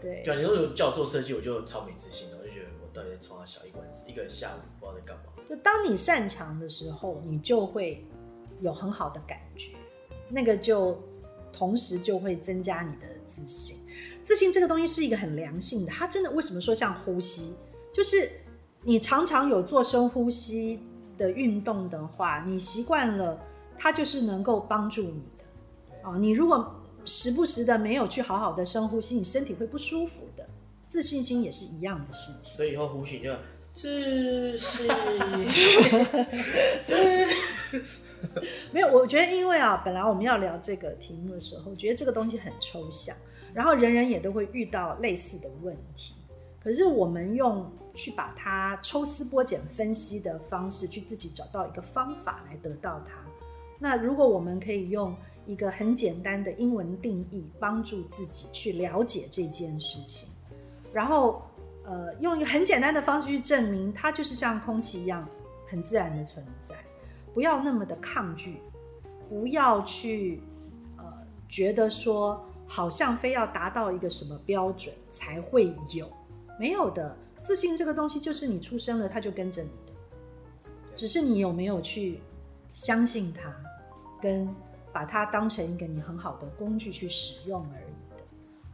[0.00, 5.22] 对对啊，你如果叫我做设计，我就超没自信的，我就觉得我到底在冲他小一关一个下午不知道在干嘛。
[5.46, 8.02] 就当你擅长的时候，你就会
[8.62, 9.74] 有很好的感觉，
[10.30, 10.98] 那个就
[11.52, 13.76] 同时就会增加你的自信。
[14.22, 17.54] 自信这个东西是一个很良性的，它真的为什么说像呼吸？
[17.92, 18.30] 就是
[18.82, 20.80] 你常常有做深呼吸
[21.18, 23.38] 的运动的话，你习惯了，
[23.76, 25.44] 它就是能够帮助你的。
[26.02, 30.25] 啊，你如果时不时的没有去好好的深呼吸，你身体会不舒服。
[30.88, 32.56] 自信心也是一样的事情。
[32.56, 33.34] 所以以后胡醒就
[33.74, 34.86] 自信。
[38.72, 43.14] 没有，我觉得因为啊，本来我们要聊这个题目的时候，觉得这个东西很抽象，
[43.52, 46.14] 然后人人也都会遇到类似的问题。
[46.62, 53.24] 可是我们用去把它抽丝剥茧分析的方式，去自己找到一个方法来得到它。
[53.78, 55.14] 那如果我们可以用
[55.46, 60.28] 一个很简单的英文定义，帮助自己去了解这件事情，
[60.96, 61.42] 然后
[61.84, 65.28] 呃，用一个很简单的方式去证明它就是像空气一样
[65.68, 66.74] 很自然的存在，
[67.34, 68.62] 不要那么的抗拒，
[69.28, 70.42] 不要去
[70.96, 71.04] 呃
[71.46, 76.10] 觉得说好像非要达到一个什么标准才会有。
[76.58, 79.92] 没有的，自信这个东西就是你出生了，它就跟着你的，
[80.94, 82.22] 只是你有没有去
[82.72, 83.54] 相信它，
[84.18, 84.48] 跟
[84.94, 87.85] 把它当成一个你很好的工具去使用而已。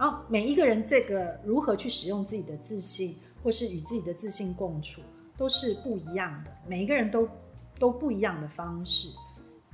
[0.02, 5.00] 然后每一个人这个如何去使用自己的自信，或是与自己的自信共处，
[5.36, 6.50] 都是不一样的。
[6.66, 7.28] 每一个人都
[7.78, 9.10] 都不一样的方式，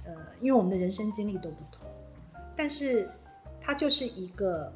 [0.04, 0.12] 呃，
[0.42, 1.80] 因为我们的人生经历都不同，
[2.54, 3.08] 但是
[3.58, 4.70] 它就是一个。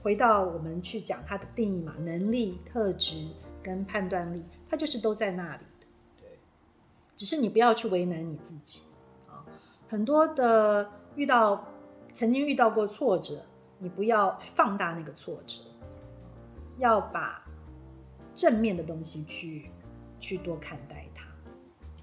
[0.00, 3.26] 回到我们去讲它的定义嘛，能力、特质
[3.62, 5.86] 跟判断力，它就是都在那里的。
[6.20, 6.38] 对，
[7.16, 8.82] 只是你不要去为难你自己
[9.26, 9.44] 啊。
[9.88, 11.66] 很多的遇到
[12.14, 13.44] 曾经遇到过挫折，
[13.78, 15.60] 你不要放大那个挫折，
[16.78, 17.44] 要把
[18.34, 19.70] 正面的东西去
[20.18, 21.24] 去多看待它。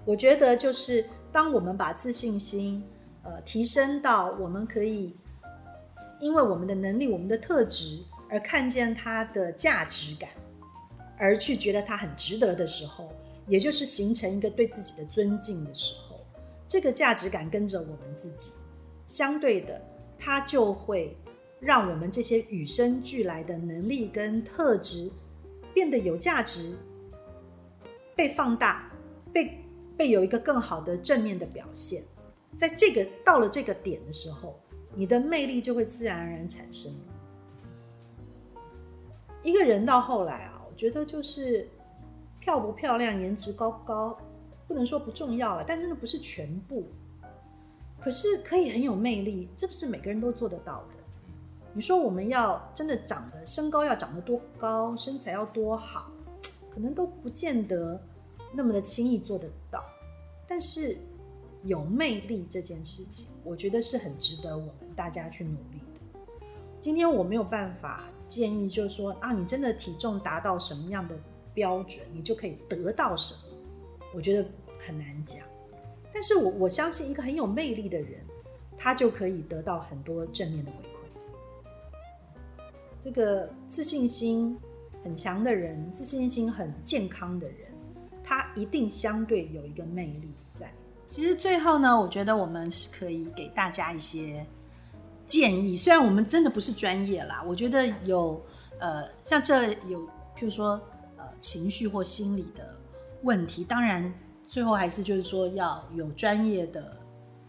[0.04, 2.82] 我觉得就是当我们把自信心
[3.22, 5.16] 呃提升到我们可以。
[6.18, 10.30] 因为我们的能力、我们的特质而看见它的价值感，
[11.18, 13.12] 而去觉得它很值得的时候，
[13.46, 16.18] 也就是形成一个对自己的尊敬的时候，
[16.66, 18.52] 这个价值感跟着我们自己，
[19.06, 19.78] 相对的，
[20.18, 21.14] 它就会
[21.60, 25.10] 让我们这些与生俱来的能力跟特质
[25.74, 26.76] 变得有价值，
[28.14, 28.90] 被放大，
[29.32, 29.64] 被
[29.96, 32.02] 被有一个更好的正面的表现。
[32.56, 34.58] 在这个到了这个点的时候。
[34.98, 36.90] 你的魅力就会自然而然产生。
[39.42, 41.68] 一个人到后来啊，我觉得就是
[42.40, 44.18] 漂不漂亮、颜值高不高，
[44.66, 46.86] 不能说不重要了，但真的不是全部。
[48.00, 50.95] 可是可以很有魅力，这不是每个人都做得到的。
[51.76, 56.10] 你说我们要真的长得身高要长得多高，身材要多好，
[56.70, 58.00] 可能都不见得
[58.50, 59.84] 那么的轻易做得到。
[60.48, 60.96] 但是。
[61.64, 66.00] 有魅力这件事情，我觉得是很值得我们大家去努力的。
[66.80, 71.18] 今天我没有办法建议，就是说啊，你真的体重达到什么样的
[71.52, 73.40] 标准，你就可以得到什么，
[74.14, 74.48] 我觉得
[74.86, 75.40] 很难讲。
[76.14, 78.24] 但是我我相信，一个很有魅力的人，
[78.78, 80.95] 他就可以得到很多正面的回馈。
[83.06, 84.58] 这个自信心
[85.04, 87.68] 很强的人，自信心很健康的人，
[88.24, 90.68] 他一定相对有一个魅力在。
[91.08, 94.44] 其实最后呢，我觉得我们是可以给大家一些
[95.24, 95.76] 建议。
[95.76, 98.44] 虽然我们真的不是专业啦，我觉得有
[98.80, 100.00] 呃，像这有，
[100.36, 100.72] 譬如说
[101.16, 102.74] 呃，情绪或心理的
[103.22, 104.12] 问题，当然
[104.48, 106.96] 最后还是就是说要有专业的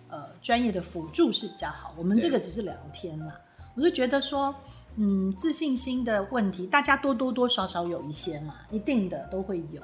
[0.10, 1.96] 呃专业的辅助是比较好。
[1.98, 3.42] 我们这个只是聊天啦，
[3.76, 4.54] 我就觉得说，
[4.98, 9.82] 嗯，自信心的问题，大家多多多少少有一些嘛，一定的都会有。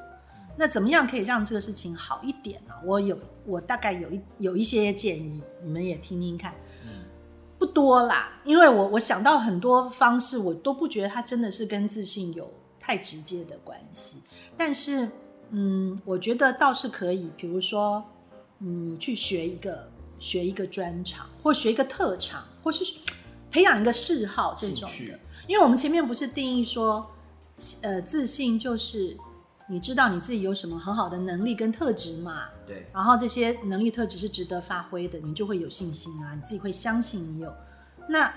[0.55, 2.73] 那怎么样可以让这个事情好一点呢？
[2.83, 6.53] 我有，我大概有一有一些建议，你们也听听看。
[6.83, 7.05] 嗯，
[7.57, 12.47] 不多啦，因为我我想到很多方式，我都不觉得它真的是跟自信有
[12.79, 14.17] 太直接的关系。
[14.55, 15.09] 但是，
[15.49, 18.03] 嗯，我觉得倒是可以，比如说，
[18.59, 22.83] 嗯，你去学一个学一个专长，或学一个特长，或是
[23.53, 25.19] 培养一个嗜好这种的。
[25.47, 27.09] 因为我们前面不是定义说，
[27.83, 29.15] 呃，自信就是。
[29.69, 32.41] 你知道你自己有什么很好的能力跟特质嘛？
[32.67, 32.85] 对。
[32.93, 37.51] 然后这些能力特质是值得发挥的，你就会有信心啊，你自己会相信你有。
[38.09, 38.31] 那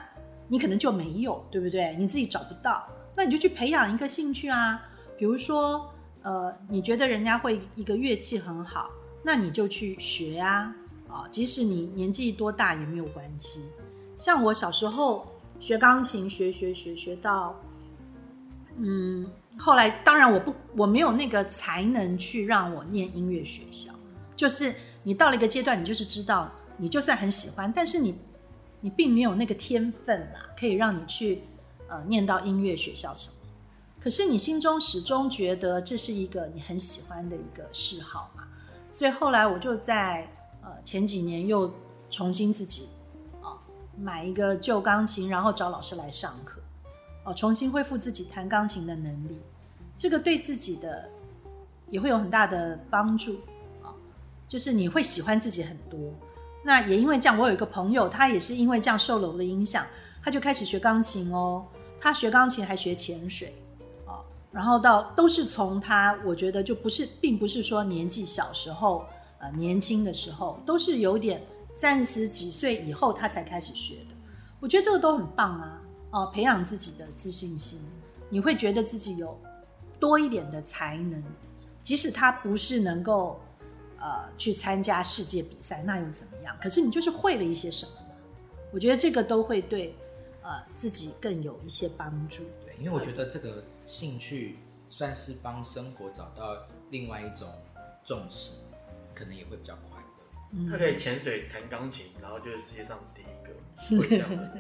[0.47, 1.97] 你可能就没有，对不对？
[1.99, 4.81] 你自己找不到，那你就去培养一个兴趣啊。
[5.19, 8.89] 比如说，呃，你觉得人家会一个乐器很好，
[9.25, 10.73] 那你就去学啊。
[11.09, 13.63] 啊，即使你年纪多大也没有关系。
[14.19, 15.27] 像我小时候
[15.61, 17.55] 学钢琴，学学学学到，
[18.77, 19.29] 嗯。
[19.59, 23.91] 后来，当然我不，我没有那个才能去让我念音乐学校。
[24.37, 28.15] 就是你到了一个阶段，你就是知道，你就算很喜欢，但是你，
[28.83, 31.41] 你并没有那个天分啦，可以让你去
[31.89, 33.35] 呃念到音乐学校什么。
[33.99, 38.47] 可是你心中始终觉得这是一个你很喜欢的一个嗜好嘛。
[38.93, 40.31] 所以后来我就在
[40.63, 41.73] 呃前几年又
[42.11, 42.91] 重新自己
[43.99, 46.61] 买一个旧钢琴，然后找老师来上课，
[47.25, 49.39] 哦，重新恢复自己弹钢琴的能力，
[49.97, 51.09] 这个对自己的
[51.89, 53.41] 也会有很大的帮助
[53.83, 53.89] 啊、
[54.49, 55.99] 就是你会喜欢自己很多。
[56.65, 59.87] 那也因为这样，我有一个朋友，他也是因为这样受了我的影响，
[60.23, 61.65] 他就开始学钢琴哦。
[61.99, 63.55] 他学钢琴还学潜水
[64.05, 64.21] 啊、
[64.53, 69.07] 然后到都是从他，我觉得就不是，并不是说年纪小时候，
[69.39, 71.43] 呃，年轻的时候，都是有点
[71.77, 74.15] 三十几岁以后他才开始学的。
[74.59, 77.79] 我觉得这个都很棒啊，哦、培养自己的自信心，
[78.31, 79.39] 你会觉得自己有
[80.01, 81.23] 多一点的才能，
[81.83, 83.39] 即使他不是能够
[83.99, 86.57] 呃去参加世界比赛，那又怎么样？
[86.61, 87.93] 可是你就是会了一些什么？
[88.73, 89.95] 我觉得这个都会对
[90.43, 92.43] 呃自己更有一些帮助。
[92.65, 94.59] 对，因为我觉得这个兴趣
[94.89, 96.57] 算是帮生活找到
[96.91, 97.47] 另外一种
[98.05, 98.57] 重心，
[99.15, 99.96] 可能也会比较快。
[100.71, 104.59] 他可以潜水、弹钢琴，然后就是世界上第一个会这样的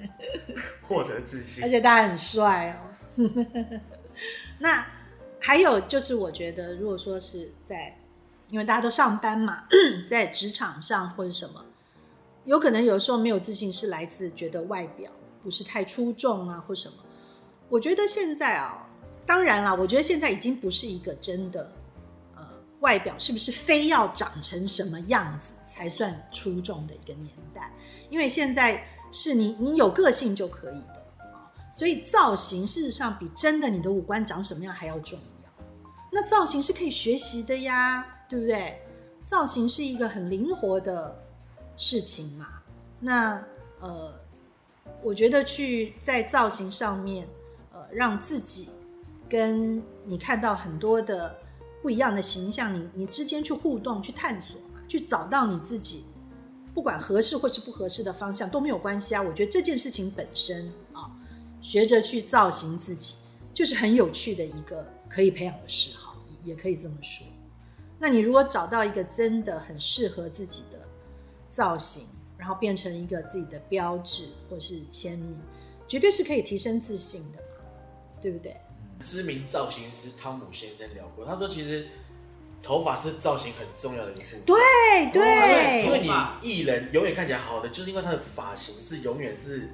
[0.83, 1.69] 获得自信 而。
[1.69, 2.93] 且他很帅哦。
[4.59, 4.87] 那
[5.41, 7.99] 还有就是，我觉得如果说是在，
[8.51, 9.65] 因为大家都上班嘛，
[10.11, 11.65] 在职场上或者什么，
[12.45, 15.11] 有可能有时候没有自信是来自觉得外表
[15.43, 16.97] 不是太出众啊，或什么。
[17.69, 18.89] 我觉得现在啊，
[19.27, 21.69] 当然啦，我觉得现在已经不是一个真的，呃，
[22.81, 27.73] 外表是不是非要长成什么样子才算出众的一个年代？
[28.11, 35.51] 因为现在是你你有个性就可以的啊，所以造型事实上比真的你的五官长什么样还要重要。
[36.13, 38.81] 那造型是可以学习的呀，对不对？
[39.25, 41.21] 造型是一个很灵活的
[41.77, 42.47] 事情嘛。
[43.01, 43.43] 那
[43.81, 44.15] 呃，
[45.03, 47.27] 我觉得去在造型上面，
[47.73, 48.71] 呃，让自己
[49.29, 51.37] 跟你看到很多的
[51.87, 56.03] 不一样的形象，你你之间去互动、去探索嘛，去找到你自己，
[56.75, 59.23] 不管合适或是不合适的方向都没有关系啊。
[59.23, 61.09] 我觉得这件事情本身啊，
[61.63, 63.15] 学着去造型自己，
[63.55, 67.25] 就是很有趣的一个可以培养的嗜好，也可以这么说。
[68.01, 70.81] 那你如果找到一个真的很适合自己的
[71.49, 72.05] 造型，
[72.37, 75.39] 然后变成一个自己的标志或是签名，
[75.87, 77.65] 绝对是可以提升自信的嘛，
[78.21, 78.57] 对不对？
[79.03, 81.87] 知名造型师汤姆先生聊过，他说其实
[82.63, 84.41] 头发是造型很重要的一部分。
[84.45, 86.11] 对因，为你
[86.43, 89.69] 艺人永远看起来好的，就是因为他的发型是永远是，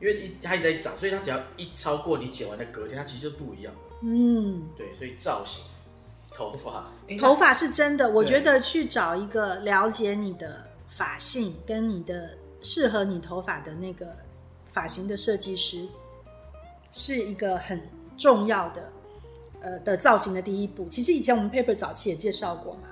[0.00, 3.80] 因为一他一直在长，所以他只要一超过你剪完的隔天，他其实就不一样了。
[4.02, 5.64] 嗯，对，所以造型、
[6.34, 14.14] 头发，头发是真的，我觉得去找一个了解你的发性跟你的适合你头发的那个
[14.72, 15.88] 发型的设计师，
[16.92, 17.80] 是一个很
[18.16, 18.92] 重要的
[19.60, 20.88] 呃的造型的第一步。
[20.88, 22.88] 其实以前我们 paper 早期也介绍过嘛，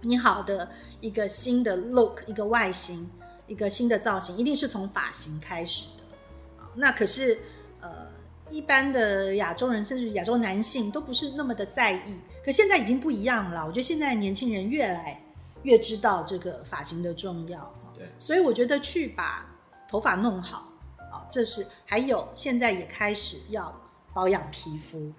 [0.00, 0.68] 你好的
[1.00, 3.08] 一个新的 look，一个外形，
[3.46, 6.62] 一个新的造型，一定是从发型开始的。
[6.62, 7.38] 啊那可是
[7.80, 8.06] 呃，
[8.50, 12.16] 一般的亚洲人，甚至亚洲男性都不是那么的在意。
[12.44, 15.20] 可现在已经不一样了，我觉得现在年轻人越来
[15.62, 17.74] 越知道这个发型的重要。
[17.94, 19.46] 对，所以我觉得去把
[19.88, 20.68] 头发弄好
[21.10, 23.74] 啊，这是还有现在也开始要
[24.16, 25.12] 保养皮肤。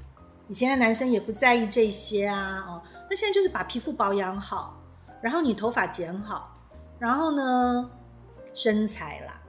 [0.48, 4.82] 以前的男生也不在意这些啊，哦，那现在就是把皮肤保养好，
[5.22, 6.58] 然后你头发剪好，
[6.98, 7.92] 然后呢，
[8.56, 9.40] 身材啦，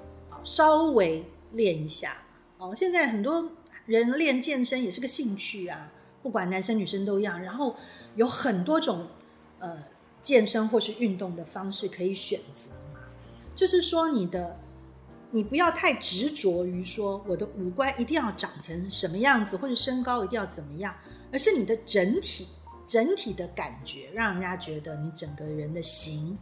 [0.43, 2.15] 稍微练一下
[2.59, 2.75] 哦。
[2.75, 3.51] 现在很多
[3.87, 5.91] 人练健身也是个兴趣啊，
[6.23, 7.41] 不管男生女生都一样。
[7.41, 7.75] 然后
[8.17, 9.07] 有很多种
[9.61, 9.79] 呃
[10.21, 13.01] 健身或是运动的方式可以选择嘛，
[13.55, 14.55] 就是说你的
[15.31, 20.95] 你不要太执着于说我的五官一定要长成什么样子，或者身高一定要怎么样，
[21.31, 22.49] 而是你的整体
[22.87, 26.37] 整体的感觉，让人家觉得你整个人的型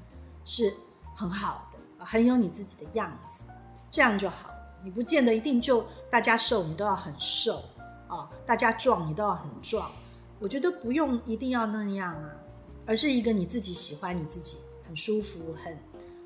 [0.44, 0.72] 是
[1.14, 3.42] 很好的，很有你自己的样子，
[3.90, 4.50] 这样就好。
[4.84, 7.64] 你不见得一定就大家瘦你都要很瘦
[8.06, 9.90] 啊，大家壮你都要很壮。
[10.38, 12.30] 我觉得不用一定要那样啊，
[12.86, 15.76] 而是一个你自己喜欢、你自己很舒服、很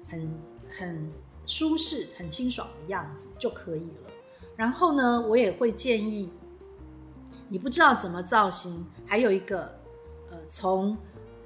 [0.07, 0.35] 很
[0.79, 1.13] 很
[1.47, 4.11] 舒适、很清爽的样子就可以了。
[4.57, 6.31] 然后呢，我也会建议
[7.49, 9.79] 你不知道怎么造型，还有一个
[10.31, 10.97] 呃，从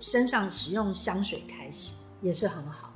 [0.01, 2.93] 身上使用香水开始也是很好。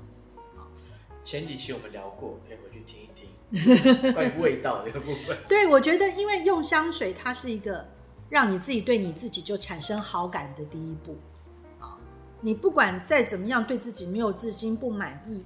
[1.25, 5.39] 前几期我们聊过，可以回去听一听 关于味道这个部分。
[5.49, 7.87] 对，我觉得因为用香水，它是一个
[8.29, 11.17] 让你自己对你自己就产生好感的第一步
[11.79, 11.99] 啊。
[12.41, 15.45] 你不管再怎么样对自己没有自信、不满意，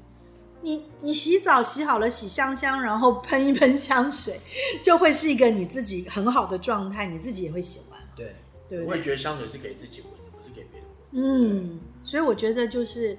[0.63, 4.41] 你你洗澡洗好了，洗香香，然后喷一喷香水，
[4.83, 8.35] 就会是一个你自己很好的状态，你自己也会喜欢，对，
[8.69, 8.87] 对对？
[8.87, 11.75] 我也觉得香水是给自己闻的，不是给别人闻。
[11.75, 13.19] 嗯，所以我觉得就是，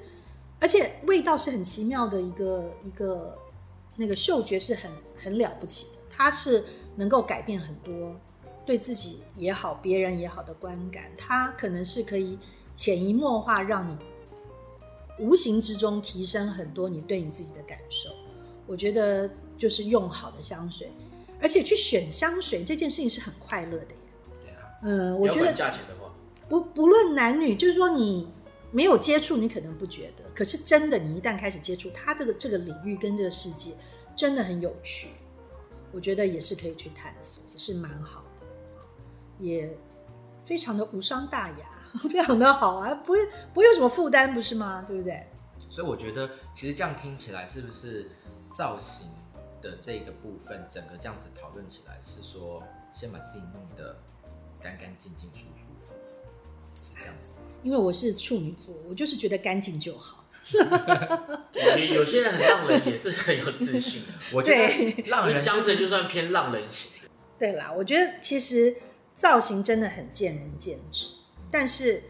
[0.59, 3.37] 而且味道是很奇妙的一个一个
[3.97, 4.89] 那个嗅觉是很
[5.21, 6.63] 很了不起的，它是
[6.95, 8.15] 能够改变很多
[8.65, 12.39] 对自己也好、别人也好的观感，它可能是可以
[12.73, 13.97] 潜移默化让你
[15.19, 18.09] 无形之中提升很多你对你自己的感受。
[18.65, 20.89] 我觉得就是用好的香水，
[21.41, 23.97] 而且去选香水这件事情是很快乐的耶。
[24.41, 26.13] 对啊，嗯，我觉得价钱的话，
[26.47, 28.27] 不不论男女，就是说你
[28.71, 33.73] 没有接触，你可能不觉得，可是真的，你一旦开始接触，它这个这个领域跟这个世界
[34.15, 35.09] 真的很有趣，
[35.91, 38.45] 我觉得也是可以去探索，也是蛮好的，
[39.45, 39.77] 也
[40.45, 41.67] 非常的无伤大雅，
[42.09, 43.19] 非常的好啊，不会
[43.53, 44.83] 不会有什么负担，不是吗？
[44.87, 45.25] 对不对？
[45.69, 48.11] 所以我觉得其实这样听起来是不是
[48.51, 49.07] 造型
[49.61, 52.61] 的这个部分，整个这样子讨论起来是说，
[52.93, 53.97] 先把自己弄得
[54.61, 56.15] 干干净净、舒舒服服，
[56.75, 57.31] 是这样子。
[57.63, 60.25] 因为我是处女座，我就是觉得干净就好。
[61.53, 64.03] 有有些人很浪人也是很有自信。
[64.33, 66.91] 我觉得浪人江神就算偏浪人型，
[67.39, 68.75] 对啦，我觉得其实
[69.15, 71.07] 造型真的很见仁见智，
[71.53, 72.01] 但是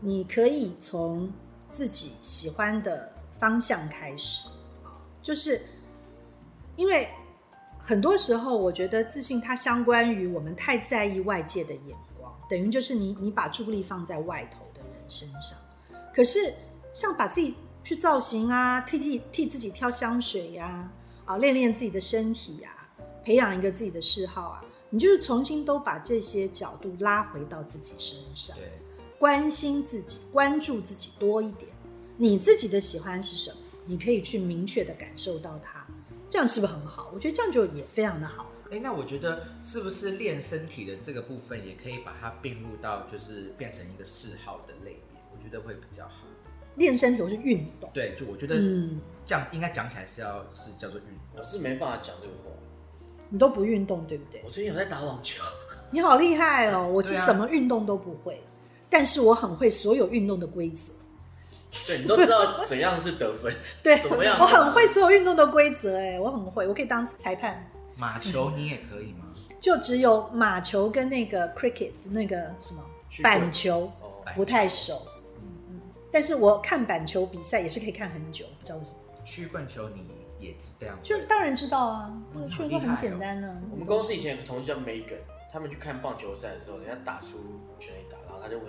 [0.00, 1.30] 你可以从
[1.70, 4.48] 自己喜欢的方向开始，
[5.20, 5.60] 就是
[6.76, 7.06] 因为
[7.78, 15.58] 很多时候我觉得自信它相关于我们太在意外界的眼光，等于就是你你把注意力放在外头的人身上，
[16.14, 16.54] 可是
[16.94, 20.90] 像把自己去造型啊，替替替自己挑香水呀、
[21.26, 22.70] 啊，练练自己的身体呀、
[23.22, 28.72] 培养一个自己的嗜好啊，你就是重新都把这些角度拉回到自己身上，对，
[29.18, 31.70] 关心自己，关注自己多一点。
[32.16, 33.56] 你自己的喜欢是什么？
[33.84, 35.86] 你可以去明确的感受到它，
[36.28, 37.10] 这样是不是很好？
[37.14, 38.50] 我觉得这样就也非常的好。
[38.70, 46.26] 哎，那我觉得是不是练身体的这个部分，也可以把它并入到就是变成一个嗜好的类别，我觉得会比较好。
[46.74, 51.14] 练身体我是运动，对，就我觉得嗯，这样应该讲起来是要是叫做运动。
[51.38, 52.50] 我是没办法讲这个话。
[53.28, 54.42] 你都不运动，对不对？
[54.44, 55.42] 我最近有在打网球，
[55.90, 56.88] 你好厉害哦！
[56.88, 58.42] 我是什么运动都不会，
[58.90, 60.92] 但是我很会所有运动的规则。
[61.86, 67.68] 对你都知道怎样是得分， 对，怎么样我很会所有运动的规则，哎，我很会，我可以当裁判。
[67.96, 69.26] 马球你也可以吗？
[69.58, 72.82] 就只有马球跟那个 cricket 那个什么
[73.22, 75.06] 板球哦，不太熟，
[75.40, 75.80] 嗯嗯，
[76.12, 78.96] 但是我看板球比赛也是可以看很久，不知道为什么。
[79.24, 80.08] 曲棍球你
[80.38, 85.18] 也是非常就当然知道啊，那个嗯确实都很简单呢、我们公司以前有个同事叫 Megan，
[85.52, 87.26] 他们去看棒球赛的时候，人家打出
[87.80, 87.92] 全
[88.46, 88.66] 他就问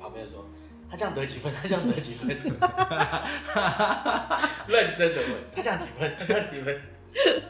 [0.00, 0.42] 旁边说
[0.90, 1.52] ：“他这样得几分？
[1.52, 2.28] 他这样得几分？”
[4.66, 6.16] 认真的问他这样几分？
[6.18, 6.80] 他这样几分？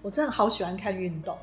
[0.00, 1.36] 我真的好喜欢看运动，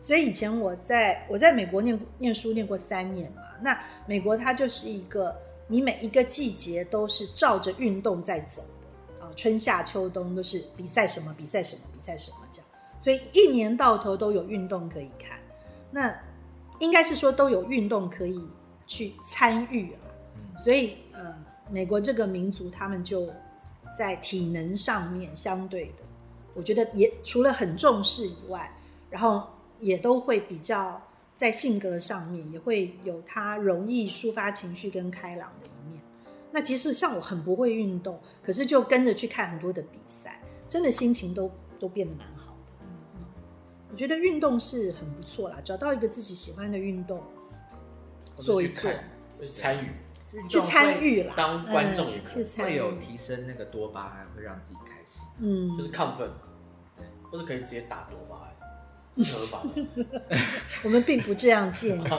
[0.00, 3.76] 所以以前我在我在美国念念书念过三年嘛，那
[4.06, 5.36] 美国它就是一个
[5.66, 8.86] 你每一个季节都是照着运动在走的
[9.26, 12.66] 啊，春夏秋冬都是比赛什么比赛什么比赛什么这样，
[13.00, 15.36] 所以一年到头都有运动可以看，
[15.90, 16.16] 那
[16.78, 18.40] 应该是说都有运动可以
[18.94, 19.98] 去参与啊，
[20.56, 21.36] 所以呃，
[21.68, 23.28] 美国这个民族他们就
[23.98, 26.04] 在体能上面相对的。
[26.54, 28.72] 我觉得也除了很重视以外，
[29.10, 29.42] 然后
[29.80, 31.02] 也都会比较
[31.34, 36.00] 在性格上面也会有他容易抒发情绪跟开朗的一面。
[36.52, 42.72] 那其实像我很不会运动，可是就跟着去看很多的比赛，真的心情都都变得蛮好的。
[43.16, 43.24] 嗯，
[43.90, 47.20] 我觉得运动是很不错啦，找到一个自己喜欢的运动，
[48.38, 48.90] 做一做，
[49.40, 49.90] 去参与，
[50.48, 55.24] 去参与了，当观众也可以会有提升那个多巴胺，会让自己开心。
[55.38, 56.30] 嗯，就是亢奋
[57.30, 58.36] 或者可以直接打多巴
[59.16, 59.86] 胺，是合法的。
[60.82, 62.04] 我们并不这样建议。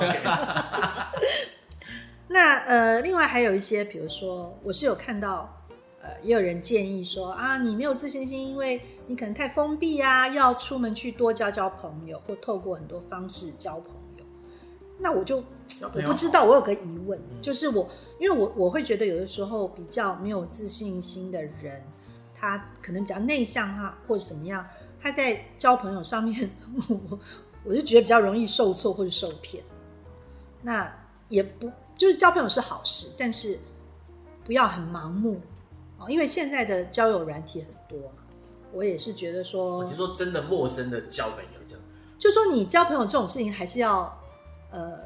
[2.27, 5.63] 那呃，另外还有一些，比如说，我是有看到，
[6.01, 14.25] 呃，也有人建议说啊，你没有自信心，因为你可能太封闭啊，要出门去多交交朋友，或透过很多方式交朋友。
[14.99, 15.43] 那我就
[15.83, 17.87] 我不知道，我有个疑问，嗯就是我
[18.19, 21.83] 因为我我会觉得有的时候比较没有自信心的人，
[22.33, 24.65] 他可能比较内向哈，或者怎么样，
[25.01, 26.49] 他在交朋友上面，
[27.09, 27.19] 我
[27.65, 29.63] 我就觉得比较容易受挫或者受骗。
[30.61, 30.91] 那
[31.29, 33.57] 也不就是交朋友是好事，但是
[34.43, 35.41] 不要很盲目
[35.97, 38.17] 哦，因为现在的交友软体很多嘛。
[38.73, 41.83] 我也是觉得说你，说真的陌生的交朋友这样，
[42.17, 44.13] 就说你交朋友这种事情，还是要
[44.69, 44.99] 呃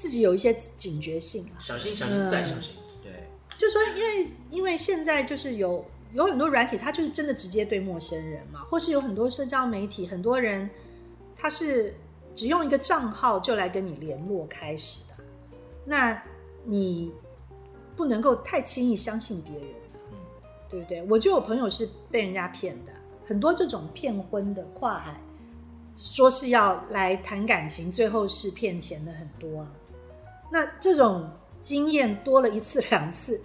[0.00, 1.60] 自己有一些警觉性啊。
[1.60, 2.72] 小心小心嗯再小心。
[3.02, 3.12] 对，
[3.58, 5.84] 就说因为因为现在就是有
[6.14, 10.68] 有很多软体，它就是真的直接对陌生人嘛，或是有很多社交媒体，很多人
[11.36, 11.94] 他是
[12.34, 15.22] 只用一个账号就来跟你联络开始的，
[15.84, 16.22] 那
[16.64, 17.12] 你
[17.94, 19.64] 不能够太轻易相信别人，
[20.10, 20.16] 嗯，
[20.70, 21.02] 对不对？
[21.10, 22.92] 我就有朋友是被人家骗的，
[23.26, 25.20] 很多这种骗婚的跨海，
[25.96, 29.70] 说是要来谈感情，最后是骗钱的很多啊。
[30.50, 31.30] 那这种
[31.60, 33.40] 经验多了一次两次，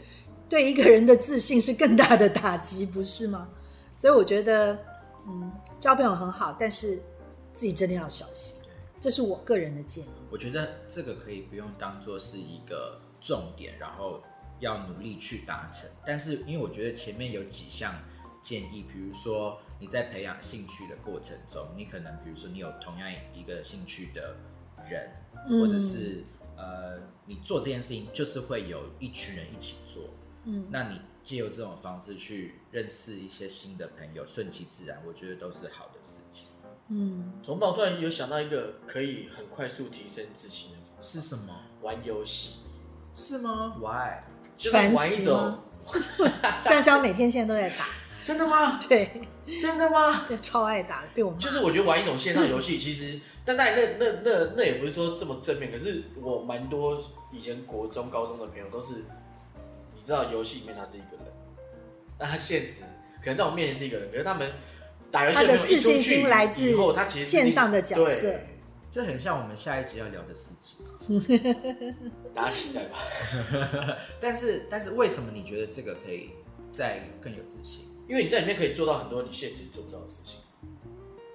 [0.50, 3.50] 对一个人的自信是更大的打击，不是吗？
[3.96, 4.78] 所以我觉得，
[5.28, 7.02] 嗯，交朋友很好，但是
[7.54, 8.62] 自己真的要小心，
[9.00, 10.10] 这是我个人的建议。
[10.30, 14.22] 我觉得这个可以不用当做是一个重点，然后
[14.60, 15.90] 要努力去达成。
[16.06, 17.94] 但是因为我觉得前面有几项
[18.42, 24.36] 建议，比如说你在培养兴趣的过程中，你可能比如说你有同样一个兴趣的
[24.90, 25.10] 人，
[25.50, 26.24] 或者是
[26.58, 30.04] 呃，你做这件事情就是会有一群人一起做，
[30.46, 36.48] 嗯，那你借由这种方式去认识一些新的朋友，顺其自然，我觉得都是好的事情。
[36.90, 37.70] 嗯，怎么办？
[37.70, 41.62] 我突然有想到一个可以很快速提升自信的方法，是什么？
[41.82, 42.60] 玩游戏，
[43.16, 44.22] 是吗？Why？
[44.58, 45.60] 就是传玩一种
[45.92, 46.00] 奇
[46.44, 46.62] 吗？
[46.62, 47.86] 香香每天现在都在打，
[48.26, 48.80] 真的吗？
[48.90, 49.12] 对，
[49.62, 50.26] 真的吗？
[50.28, 51.38] 对，超爱打，被我骂。
[51.38, 57.00] 就是我觉得玩一种线上游戏，其实，但当然那那那那也不是说这么正面，可是我蛮多
[57.32, 58.94] 以前国中、高中的朋友都是，
[59.94, 61.32] 你知道游戏里面他是一个人，
[62.18, 62.82] 那他现实
[63.20, 64.52] 可能在我面前是一个人，可是他们
[65.12, 68.48] 打游戏他的自信心来自以后，他其实是线上的角色对
[68.90, 70.78] 这很像我们下一集要聊的事情。
[72.34, 72.98] 大家期待吧。
[74.20, 76.32] 但是，但是为什么你觉得这个可以
[76.72, 77.86] 再更有自信？
[78.08, 80.40] 因为你在里面可以做到很多你现实做不到的事情，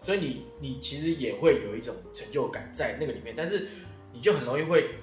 [0.03, 3.69] 所以你你其实也会有一种成就感在那个里面，但是
[4.13, 4.95] 你就很容易会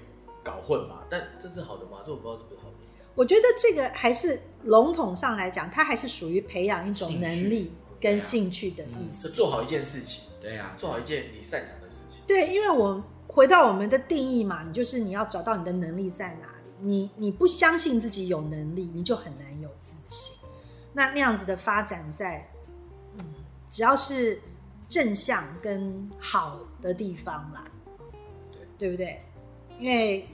[0.43, 1.03] 搞混嘛。
[1.09, 1.99] 但这是好的吗？
[2.05, 2.73] 这我不知道是不是好的。
[3.15, 9.27] 我觉得这个还是笼统上来讲，它还是属于培养一种能力跟兴趣的意思。
[9.27, 12.21] 就做好一件事情，对呀、做好一件你擅长的事情。
[12.27, 16.53] 对，因为我回到我们的定义嘛，你就是你要找到你的能力在哪里。
[16.79, 20.36] 你你不相信自己有能力，你就很难有自信。
[20.97, 22.43] 那那样子的发展在，
[23.19, 23.23] 嗯，
[23.69, 24.41] 只要是
[24.89, 27.63] 正向跟好的地方啦，
[28.51, 29.21] 对对不对？
[29.79, 30.27] 因为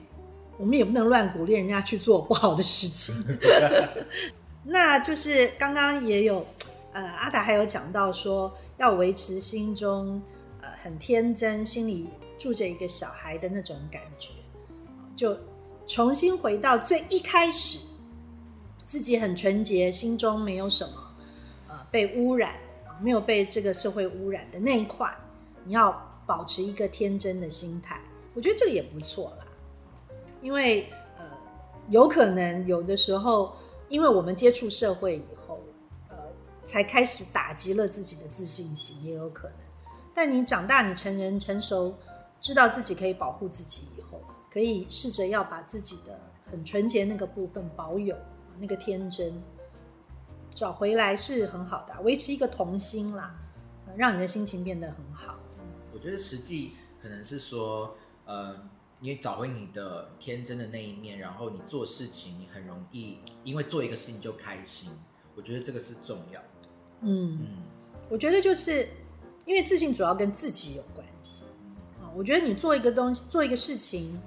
[0.57, 3.14] 我们也不能乱鼓励人家去做不好的事情。
[4.64, 6.45] 那就是刚刚也有，
[6.93, 10.22] 呃，阿达还有讲到说，要维持心中
[10.61, 12.07] 呃很天真，心里
[12.39, 14.30] 住着一个小孩的那种感觉，
[15.14, 15.38] 就
[15.86, 17.80] 重新回到最一开始，
[18.93, 20.93] 自己很纯洁，心中没有什么
[21.67, 22.51] 呃被污染，
[22.85, 25.11] 啊没有被这个社会污染的那一块，
[25.65, 27.99] 你要保持一个天真的心态，
[28.35, 29.47] 我觉得这个也不错啦。
[30.43, 30.87] 因为
[31.17, 31.25] 呃，
[31.89, 33.55] 有可能有的时候，
[33.89, 35.59] 因为我们接触社会以后，
[36.09, 36.15] 呃，
[36.63, 39.57] 才开始打击了自己的自信心，也有可能。
[40.13, 41.95] 但你长大，你成人成熟，
[42.39, 44.21] 知道自己可以保护自己以后，
[44.51, 46.15] 可以试着要把自己的
[46.45, 48.15] 很纯洁那个部分保有，
[48.59, 49.41] 那个天真
[50.53, 53.35] 找回来是很好的啊，维持一个童心啦，
[53.87, 55.35] 呃让你的心情变得很好。
[55.91, 57.95] 我觉得实际可能是说，
[58.25, 58.55] 呃，
[58.99, 64.91] 你找回你的天真的那一面，然后你做事情你很容易，因为做一个事情就开心。
[65.35, 66.69] 我觉得这个是重要的。
[67.01, 67.39] 嗯。
[67.41, 67.47] 嗯，
[68.09, 68.87] 我觉得就是
[69.45, 71.45] 因为自信主要跟自己有关系
[71.99, 72.09] 啊。
[72.15, 74.19] 我觉得你做一个东西，做一个事情，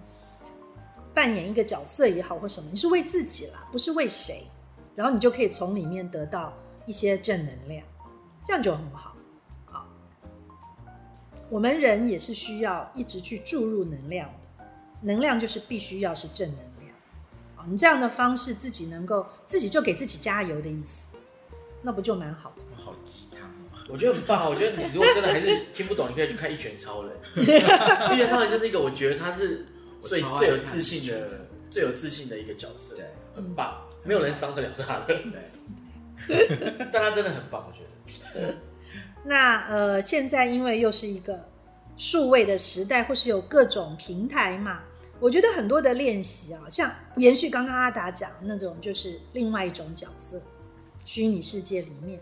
[1.17, 4.47] 扮演一个角色也好，或什么，你是为自己啦，不是为谁，
[4.95, 6.53] 然后你就可以从里面得到
[6.85, 7.83] 一些正能量，
[8.45, 9.17] 这样就很好
[9.65, 9.89] 好。
[11.49, 14.67] 我们人也是需要一直去注入能量的，
[15.01, 16.95] 能量就是必须要是正能量
[17.57, 17.65] 啊。
[17.67, 21.09] 你这样的方式，自己能够自己就给自己加油的意思，
[21.81, 22.63] 那不就蛮好的？
[22.77, 23.87] 好鸡汤哦。
[23.89, 24.49] 我觉得很棒啊！
[24.51, 27.17] 我觉得你如果真的还是听不懂，你可以去看《一拳超人》。
[28.13, 29.65] 《一拳超人》就是一个我觉得他是
[30.09, 31.29] 最最有自信的
[31.71, 33.05] 最有自信的一个角色，对
[33.35, 35.07] 很棒，没有人伤得了他的。
[35.07, 38.55] 对，但他真的很棒，我觉得。
[39.25, 41.49] 那呃，现在因为又是一个
[41.97, 44.83] 数位的时代，或是有各种平台嘛，
[45.19, 50.41] 我觉得很多的练习啊，像延续刚刚阿达讲的那种，就是另外一种角色，
[51.05, 52.21] 虚拟世界里面，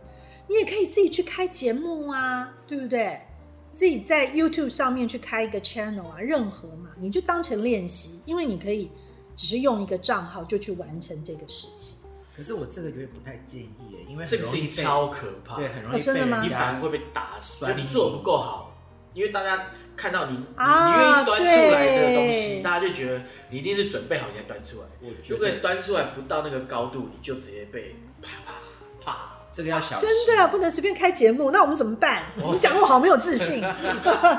[0.49, 3.21] 你也可以自己去开节目啊，对不对？
[3.75, 8.89] 自己在 YouTube 上面去开一个 channel 啊，任何嘛，你就当成练习，因为你可以
[9.35, 11.97] 只是用一个账号就去完成这个事情。
[12.37, 18.77] 可是我这个有点不太建议耶，因为这个事情超可怕，对，很容易哦真的吗被人家你反而会被打死，就你做的不够好，
[19.13, 24.87] 因为大家看到你，你啊你愿意端出来的东西，大家就觉得你一定是准备好你才端出来。
[25.01, 28.53] 我觉如果你端出来不到那个高度，你就直接被啪啪
[29.01, 29.34] 啪。
[29.55, 30.09] 这个要小心。
[30.27, 32.25] 真的不能随便开节目，那我们怎么办？
[32.43, 33.63] 我们讲我好没有自信，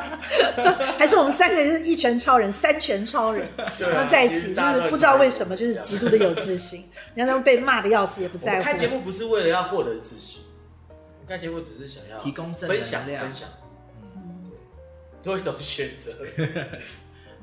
[0.99, 3.47] 还是我们三个人是一拳超人、三拳超人，
[3.80, 6.84] 然后在一起，就是不知道为什么，就是极度的有自信。
[7.16, 8.57] 然后他们被骂的要死，也不在乎。
[8.57, 10.41] 们开节目不是为了要获得自信，
[11.26, 13.47] 开节目只是想要提供正分享能量分享，
[14.16, 14.51] 嗯，
[15.24, 16.11] 多一种选择。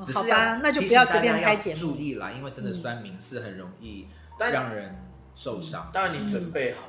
[0.04, 1.96] 只是要好吧，那就不要随便开节目注。
[1.96, 4.08] 意啦，因为真的酸民是很容易
[4.38, 4.96] 但让人
[5.34, 5.90] 受伤。
[5.92, 6.88] 当然，你准备好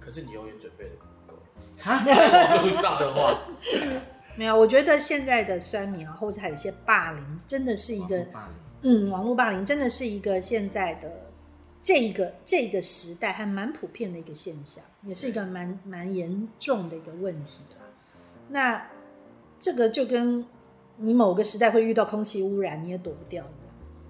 [0.00, 1.38] 可是你永远准备的不够。
[1.84, 3.38] 网络上的话，
[4.36, 11.10] 没有，我觉得现在的酸民啊，或者还有一些霸凌，真的是一个霸凌嗯，网络霸凌真的是一个现在的
[11.82, 17.82] 这一个这个时代还蛮普遍的一个现象，也是一个蛮蛮严重的一个问题啦。
[18.48, 18.86] 那
[19.58, 20.44] 这个就跟
[20.98, 23.50] 你某个时代会遇到空气污染，你也躲不掉的，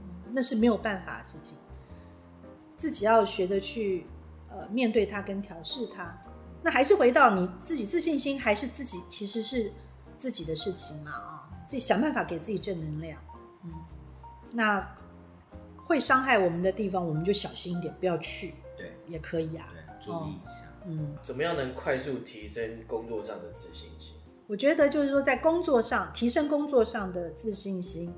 [0.03, 1.57] 嗯那是没有办法的事情。
[2.77, 4.05] 自己要学着去
[4.57, 6.17] 呃面对它跟调试它。
[6.63, 9.71] 那还是回到你自己自信心，还是自己其实是
[10.17, 13.21] 自己的事情嘛啊，自己想办法给自己正能量。
[13.65, 13.71] 嗯，
[14.51, 14.97] 那
[15.87, 19.69] 会伤害我们的地方，我们就小心一点，不要去，对也可以啊。
[19.73, 20.65] 对，注意一下。
[20.87, 24.15] 嗯，怎么样能快速提升工作上的自信心？
[24.49, 28.15] 我觉得就是说，在工作上提升工作上的自信心，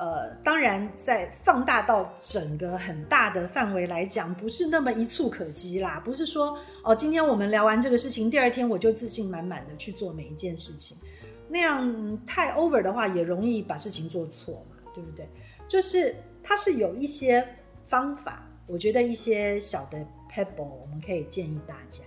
[0.00, 6.00] 呃，当然在放大到整个很大的范围来讲，不是那么一触可及啦。
[6.02, 10.96] 不是说哦，今天我们聊完这个事情，第二天我就自信满满的去做每一件事情，
[11.50, 15.28] 那样太 over 的话，也容易把事情做错嘛，对不对？
[15.68, 17.46] 就是它是有一些
[17.86, 19.98] 方法，我觉得一些小的
[20.34, 22.02] pebble 我们可以建议大家，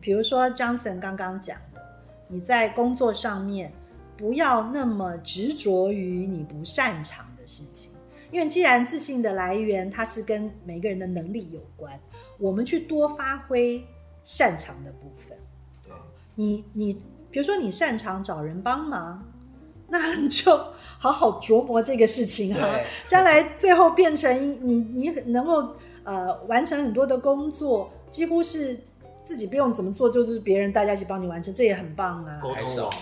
[0.00, 1.82] 比如说 Johnson 刚刚讲的，
[2.26, 3.70] 你在工作上面
[4.16, 7.90] 不要那么执着于你不擅长的事情，
[8.30, 11.98] 因为既然自信的来源它是跟每个人的能力有关，
[12.38, 13.84] 我们去多发挥
[14.22, 15.36] 擅长的部分。
[15.84, 15.92] 对，
[16.34, 16.94] 你你
[17.30, 19.22] 比如说你擅长找人帮忙，
[19.88, 20.56] 那你就
[20.98, 24.32] 好好琢磨这个事情啊，将来最后变成
[24.66, 28.78] 你你能够呃完成很多的工作，几乎是
[29.24, 32.38] 自己不用怎么做，就是别人大家一起帮你完成，这也很棒啊。
[32.40, 32.76] 沟通。
[32.76, 32.94] 网，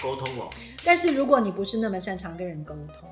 [0.00, 0.48] 沟通哦，
[0.84, 3.08] 但是如果你不是那么擅长跟人沟通，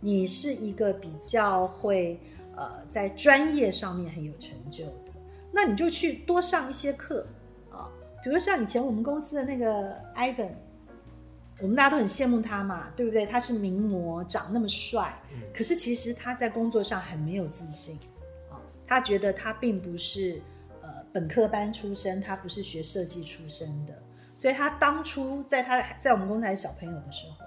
[0.00, 2.18] 你是一个比较会
[2.56, 5.12] 呃在专业上面很有成就的，
[5.52, 7.26] 那你就去多上一些课
[7.70, 7.88] 啊，
[8.24, 10.52] 比如像以前我们公司的那个 Ivan，
[11.60, 13.26] 我们大家都很羡慕他嘛，对不对？
[13.26, 15.42] 他是名模，长那么帅，嗯。
[15.54, 17.98] 可是其实他在工作上很没有自信
[18.50, 20.40] 啊，他觉得他并不是
[20.80, 23.92] 呃本科班出身，他不是学设计出身的，
[24.40, 27.44] 所以他当初在他在我们公司还是小朋友的时候，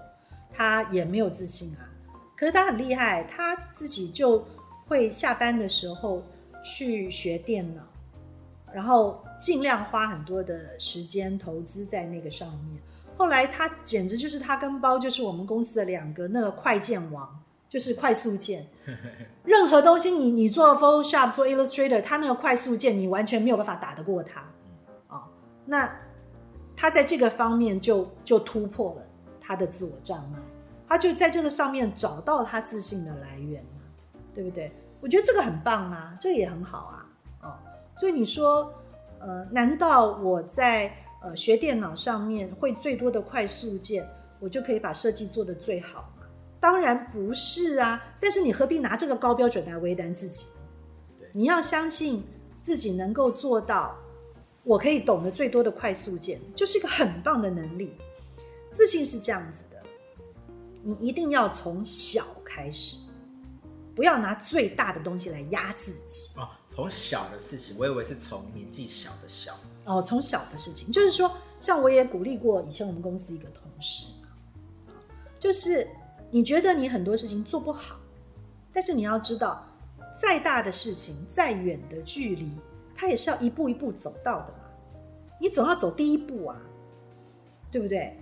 [0.53, 1.89] 他也没有自信啊。
[2.35, 4.45] 可是他很厉害，他自己就
[4.85, 6.23] 会下班的时候
[6.63, 7.81] 去学电脑，
[8.71, 12.79] 然后尽量花很多的时间投资在那个上面。
[13.17, 18.67] 后来他简直就是他跟包就是我们公司的两个那个快键王，就是快速键。
[19.43, 24.41] 任何东西你你做 Photoshop 做 Illustrator，他那个快速键你完全没有办法打得过他
[25.07, 25.27] 啊、
[25.65, 25.99] 那
[26.83, 29.01] 他在这个方面就就突破了
[29.39, 30.39] 他的自我障碍，
[30.85, 33.79] 他就在这个上面找到他自信的来源嘛，
[34.35, 34.69] 对不对？
[34.99, 37.07] 我觉得这个很棒啊，这个也很好啊，
[37.43, 37.55] 哦，
[37.97, 38.69] 所以你说，
[39.21, 44.05] 呃，难道我在呃学电脑上面会最多的快速键，
[44.41, 46.25] 我就可以把设计做得最好吗？
[46.59, 50.51] 当然不是啊，但是你何必拿这个高标准来为难自己呢
[51.17, 51.29] 对？
[51.31, 52.21] 你要相信
[52.61, 53.95] 自己能够做到，
[54.63, 57.93] 我可以懂得最多的快速键，就是一个很棒的能力。
[58.71, 59.81] 自信是这样子的，
[60.81, 62.97] 你一定要从小开始，
[63.93, 66.31] 不要拿最大的东西来压自己。
[66.37, 69.53] 哦，从小的事情，我以为是从年纪小的小。
[69.85, 74.93] 哦，从小的事情，就是说，像我也鼓励过以前我们公司一个同事嘛，
[75.39, 75.85] 就是
[76.31, 77.99] 你觉得你很多事情做不好，
[78.71, 79.67] 但是你要知道，
[80.19, 82.49] 再大的事情，再远的距离，
[82.95, 84.59] 它也是要一步一步走到的嘛。
[85.39, 86.57] 你总要走第一步啊，
[87.71, 88.17] 对不对？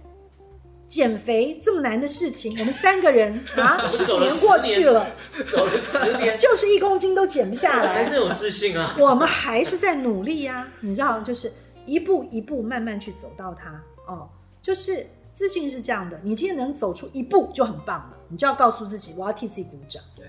[0.88, 5.08] 减肥这么难的事情，我们三个人 啊，十几年过去了，
[5.50, 8.96] 走了十年，就是一公斤都减不下来，还是有自信啊。
[9.00, 11.50] 我们还是在努力呀、你知道，就是
[11.86, 14.28] 一步一步慢慢去走到它哦。
[14.62, 20.26] 就是自信是这样的，你今天能走出一步就很棒了，你就要告诉自己，我要替自己鼓掌，对，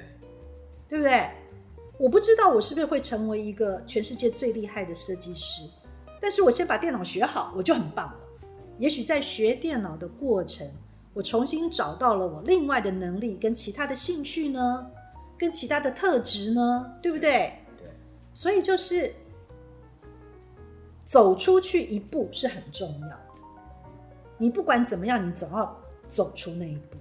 [0.89, 1.29] 对不对？
[2.03, 5.63] 我不知道我是不是会成为一个全世界最厉害的设计师，
[6.21, 8.15] 但是我先把电脑学好，我就很棒了。
[8.77, 10.69] 也许在学电脑的过程，
[11.15, 14.85] 我重新找到了我另外的能力跟其他的兴趣呢，
[15.39, 17.53] 跟其他的特质呢，对不对？
[17.79, 17.87] 对，
[18.35, 19.15] 所以就是
[21.05, 23.27] 走出去一步是很重要的。
[24.39, 26.97] 你不管怎么样，你总要走出那一步。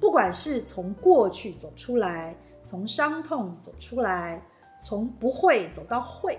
[0.00, 2.36] 不管是从过去走出来，
[2.66, 4.42] 从伤痛走出来，
[4.82, 6.38] 从不会走到会，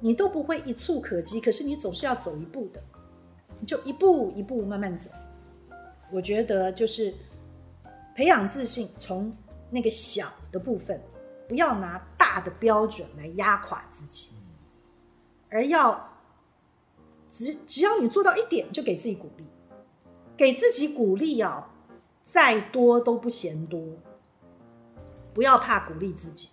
[0.00, 2.80] 你都不会一触可及，可是你总是要走一步的，
[3.58, 5.10] 你就一步一步慢慢走。
[6.12, 7.12] 我觉得就是
[8.14, 9.34] 培养自信，从
[9.70, 11.02] 那个小的部分，
[11.48, 14.36] 不要拿大的标准来压垮自己，
[15.48, 16.08] 而要
[17.28, 19.44] 只只要你做到一点，就给自己鼓励，
[20.36, 21.68] 给自己鼓励啊，
[22.24, 23.82] 再多都不嫌多，
[25.34, 26.48] 不要怕鼓励自己。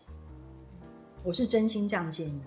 [1.24, 2.42] 我是真心这样建议，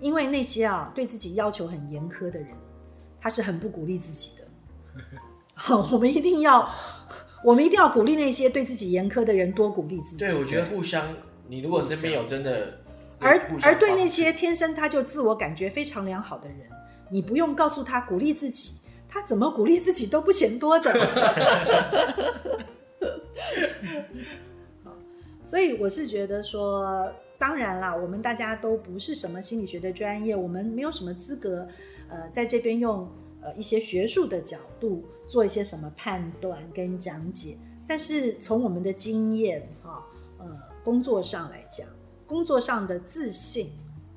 [0.00, 2.48] 因为那些啊对自己要求很严苛的人，
[3.20, 4.44] 他是很不鼓励自己的。
[5.52, 6.70] 好，我们一定要，
[7.42, 10.18] 我们一定要鼓励那些对自己严苛的人，多鼓励自己。
[10.18, 11.12] 对，我觉得互相，
[11.48, 12.78] 你如果身边有真的，
[13.18, 16.58] 而而对那些天生他就自我感觉非常良好的人，
[17.10, 18.74] 你不用告诉他鼓励自己，
[19.08, 20.94] 他怎么鼓励自己都不嫌多的。
[25.48, 31.66] 好所以我是觉得说，当然啦，我们大家都不是什么心理学的专业，我们没有什么资格，
[32.10, 33.08] 呃，在这边用
[33.40, 37.56] 呃一些学术的角度做一些什么判断跟讲解。
[37.86, 40.04] 但是从我们的经验哈、
[40.38, 40.46] 呃，
[40.84, 41.88] 工作上来讲，
[42.26, 43.70] 工作上的自信，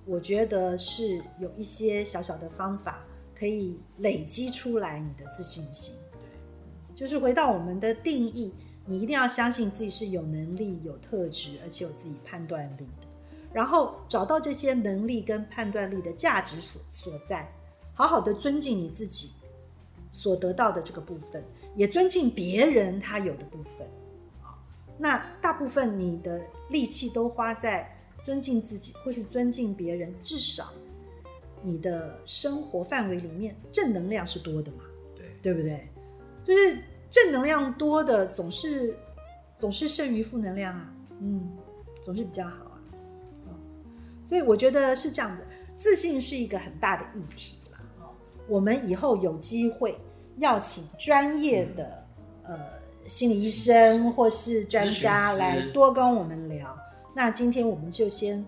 [0.06, 3.02] 我觉得是有一些小小的方法
[3.34, 5.96] 可以累积出来你的自信心。
[6.94, 8.54] 就是回到我们的定义，
[8.86, 13.08] 你一定要相信自己是有能力、有特质，而且有自己判断力的。
[13.54, 17.50] 然后找到这些能力跟判断力的价值所所在，
[17.94, 19.32] 好好的尊敬你自己
[20.10, 21.44] 所得到的这个部分，
[21.76, 23.86] 也尊敬别人他有的部分。
[24.42, 24.58] 啊，
[24.98, 30.72] 那大部分你的力气都花在尊敬自己或是尊敬别人，至少
[31.62, 34.84] 你的生活范围里面正能量是多的嘛，
[35.16, 35.88] 对，对不对？
[36.46, 36.78] 就是
[37.12, 38.98] 正能量多的总是
[39.60, 41.52] 总是胜于负能量啊，嗯，
[42.04, 42.82] 总是比较好啊，
[43.46, 43.54] 哦，
[44.26, 45.44] 所以我觉得是这样子，
[45.76, 48.10] 自信是一个很大的议题了哦。
[48.48, 49.96] 我们以后有机会
[50.38, 52.04] 要请专业的、
[52.44, 56.78] 呃心理医生或是专家来多跟我们聊。
[57.16, 58.46] 那今天我们就先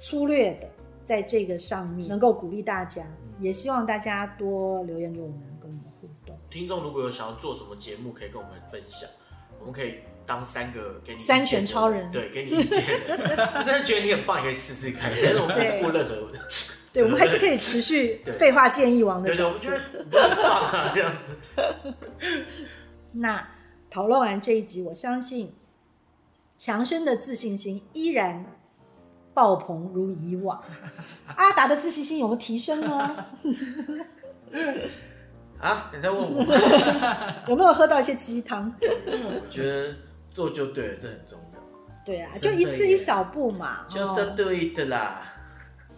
[0.00, 0.66] 粗略的
[1.04, 3.04] 在这个上面能够鼓励大家，
[3.40, 5.49] 也希望大家多留言给我们。
[6.50, 9.08] 听众如果有想要做什么节目，可以跟我们分享，
[9.60, 12.82] 我们可以当三个给你三拳超人对，给你意见。
[13.08, 16.30] 我真的觉得你很棒，你可以试试看， 但是我们不负任何。
[16.92, 19.70] 对，我们还是可以持续对废话建议王的对对，角色我觉。
[19.70, 21.94] 得很棒啊，这样子。
[23.12, 23.48] 那
[23.88, 25.54] 讨论完这一集，我相信
[26.58, 28.44] 强生的自信心依然
[29.32, 30.62] 爆棚如以往。
[31.36, 33.26] 阿达的自信心有没有提升呢？
[35.60, 36.42] 啊，你在问我？
[37.48, 38.72] 有没有喝到一些鸡汤？
[38.80, 39.94] 我觉得
[40.30, 41.60] 做就对了，这很重要。
[42.04, 43.86] 对啊，就一次一小步嘛。
[43.88, 45.22] 就哦是对的啦。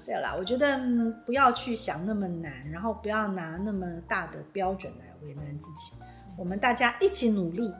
[0.04, 5.94] 对啦，我觉得、嗯不要去想那么难，然后不要拿那么大的标准来为难自己。
[6.36, 7.72] 我们大家一起努力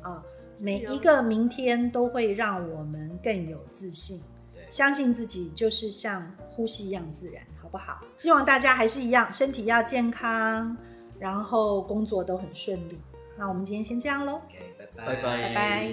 [0.00, 0.22] 啊，
[0.58, 4.18] 每一个明天都会让我们更有自信。
[4.54, 8.00] 对相信自己就是像呼吸一样自然，好不好？
[8.16, 10.74] 希望大家还是一样，身体要健康，
[11.18, 12.98] 然后工作都很顺利。
[13.38, 14.40] 那我们今天先这样喽。
[14.46, 15.88] OK，拜拜拜拜拜。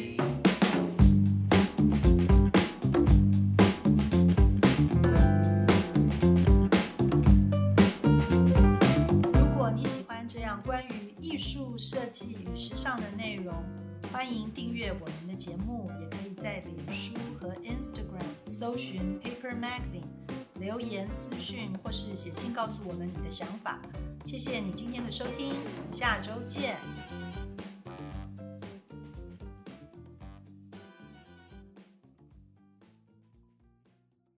[9.33, 13.53] 如果你喜欢这样关于艺术设计与时尚的内容，
[14.11, 20.05] 欢迎订阅我们的节目，也可以在脸书和 Instagram 搜寻 Paper Magazine，
[20.59, 23.81] 留言私讯或是写信告诉我们你的想法。
[24.25, 26.77] 谢谢你今天的收听，我们下周见。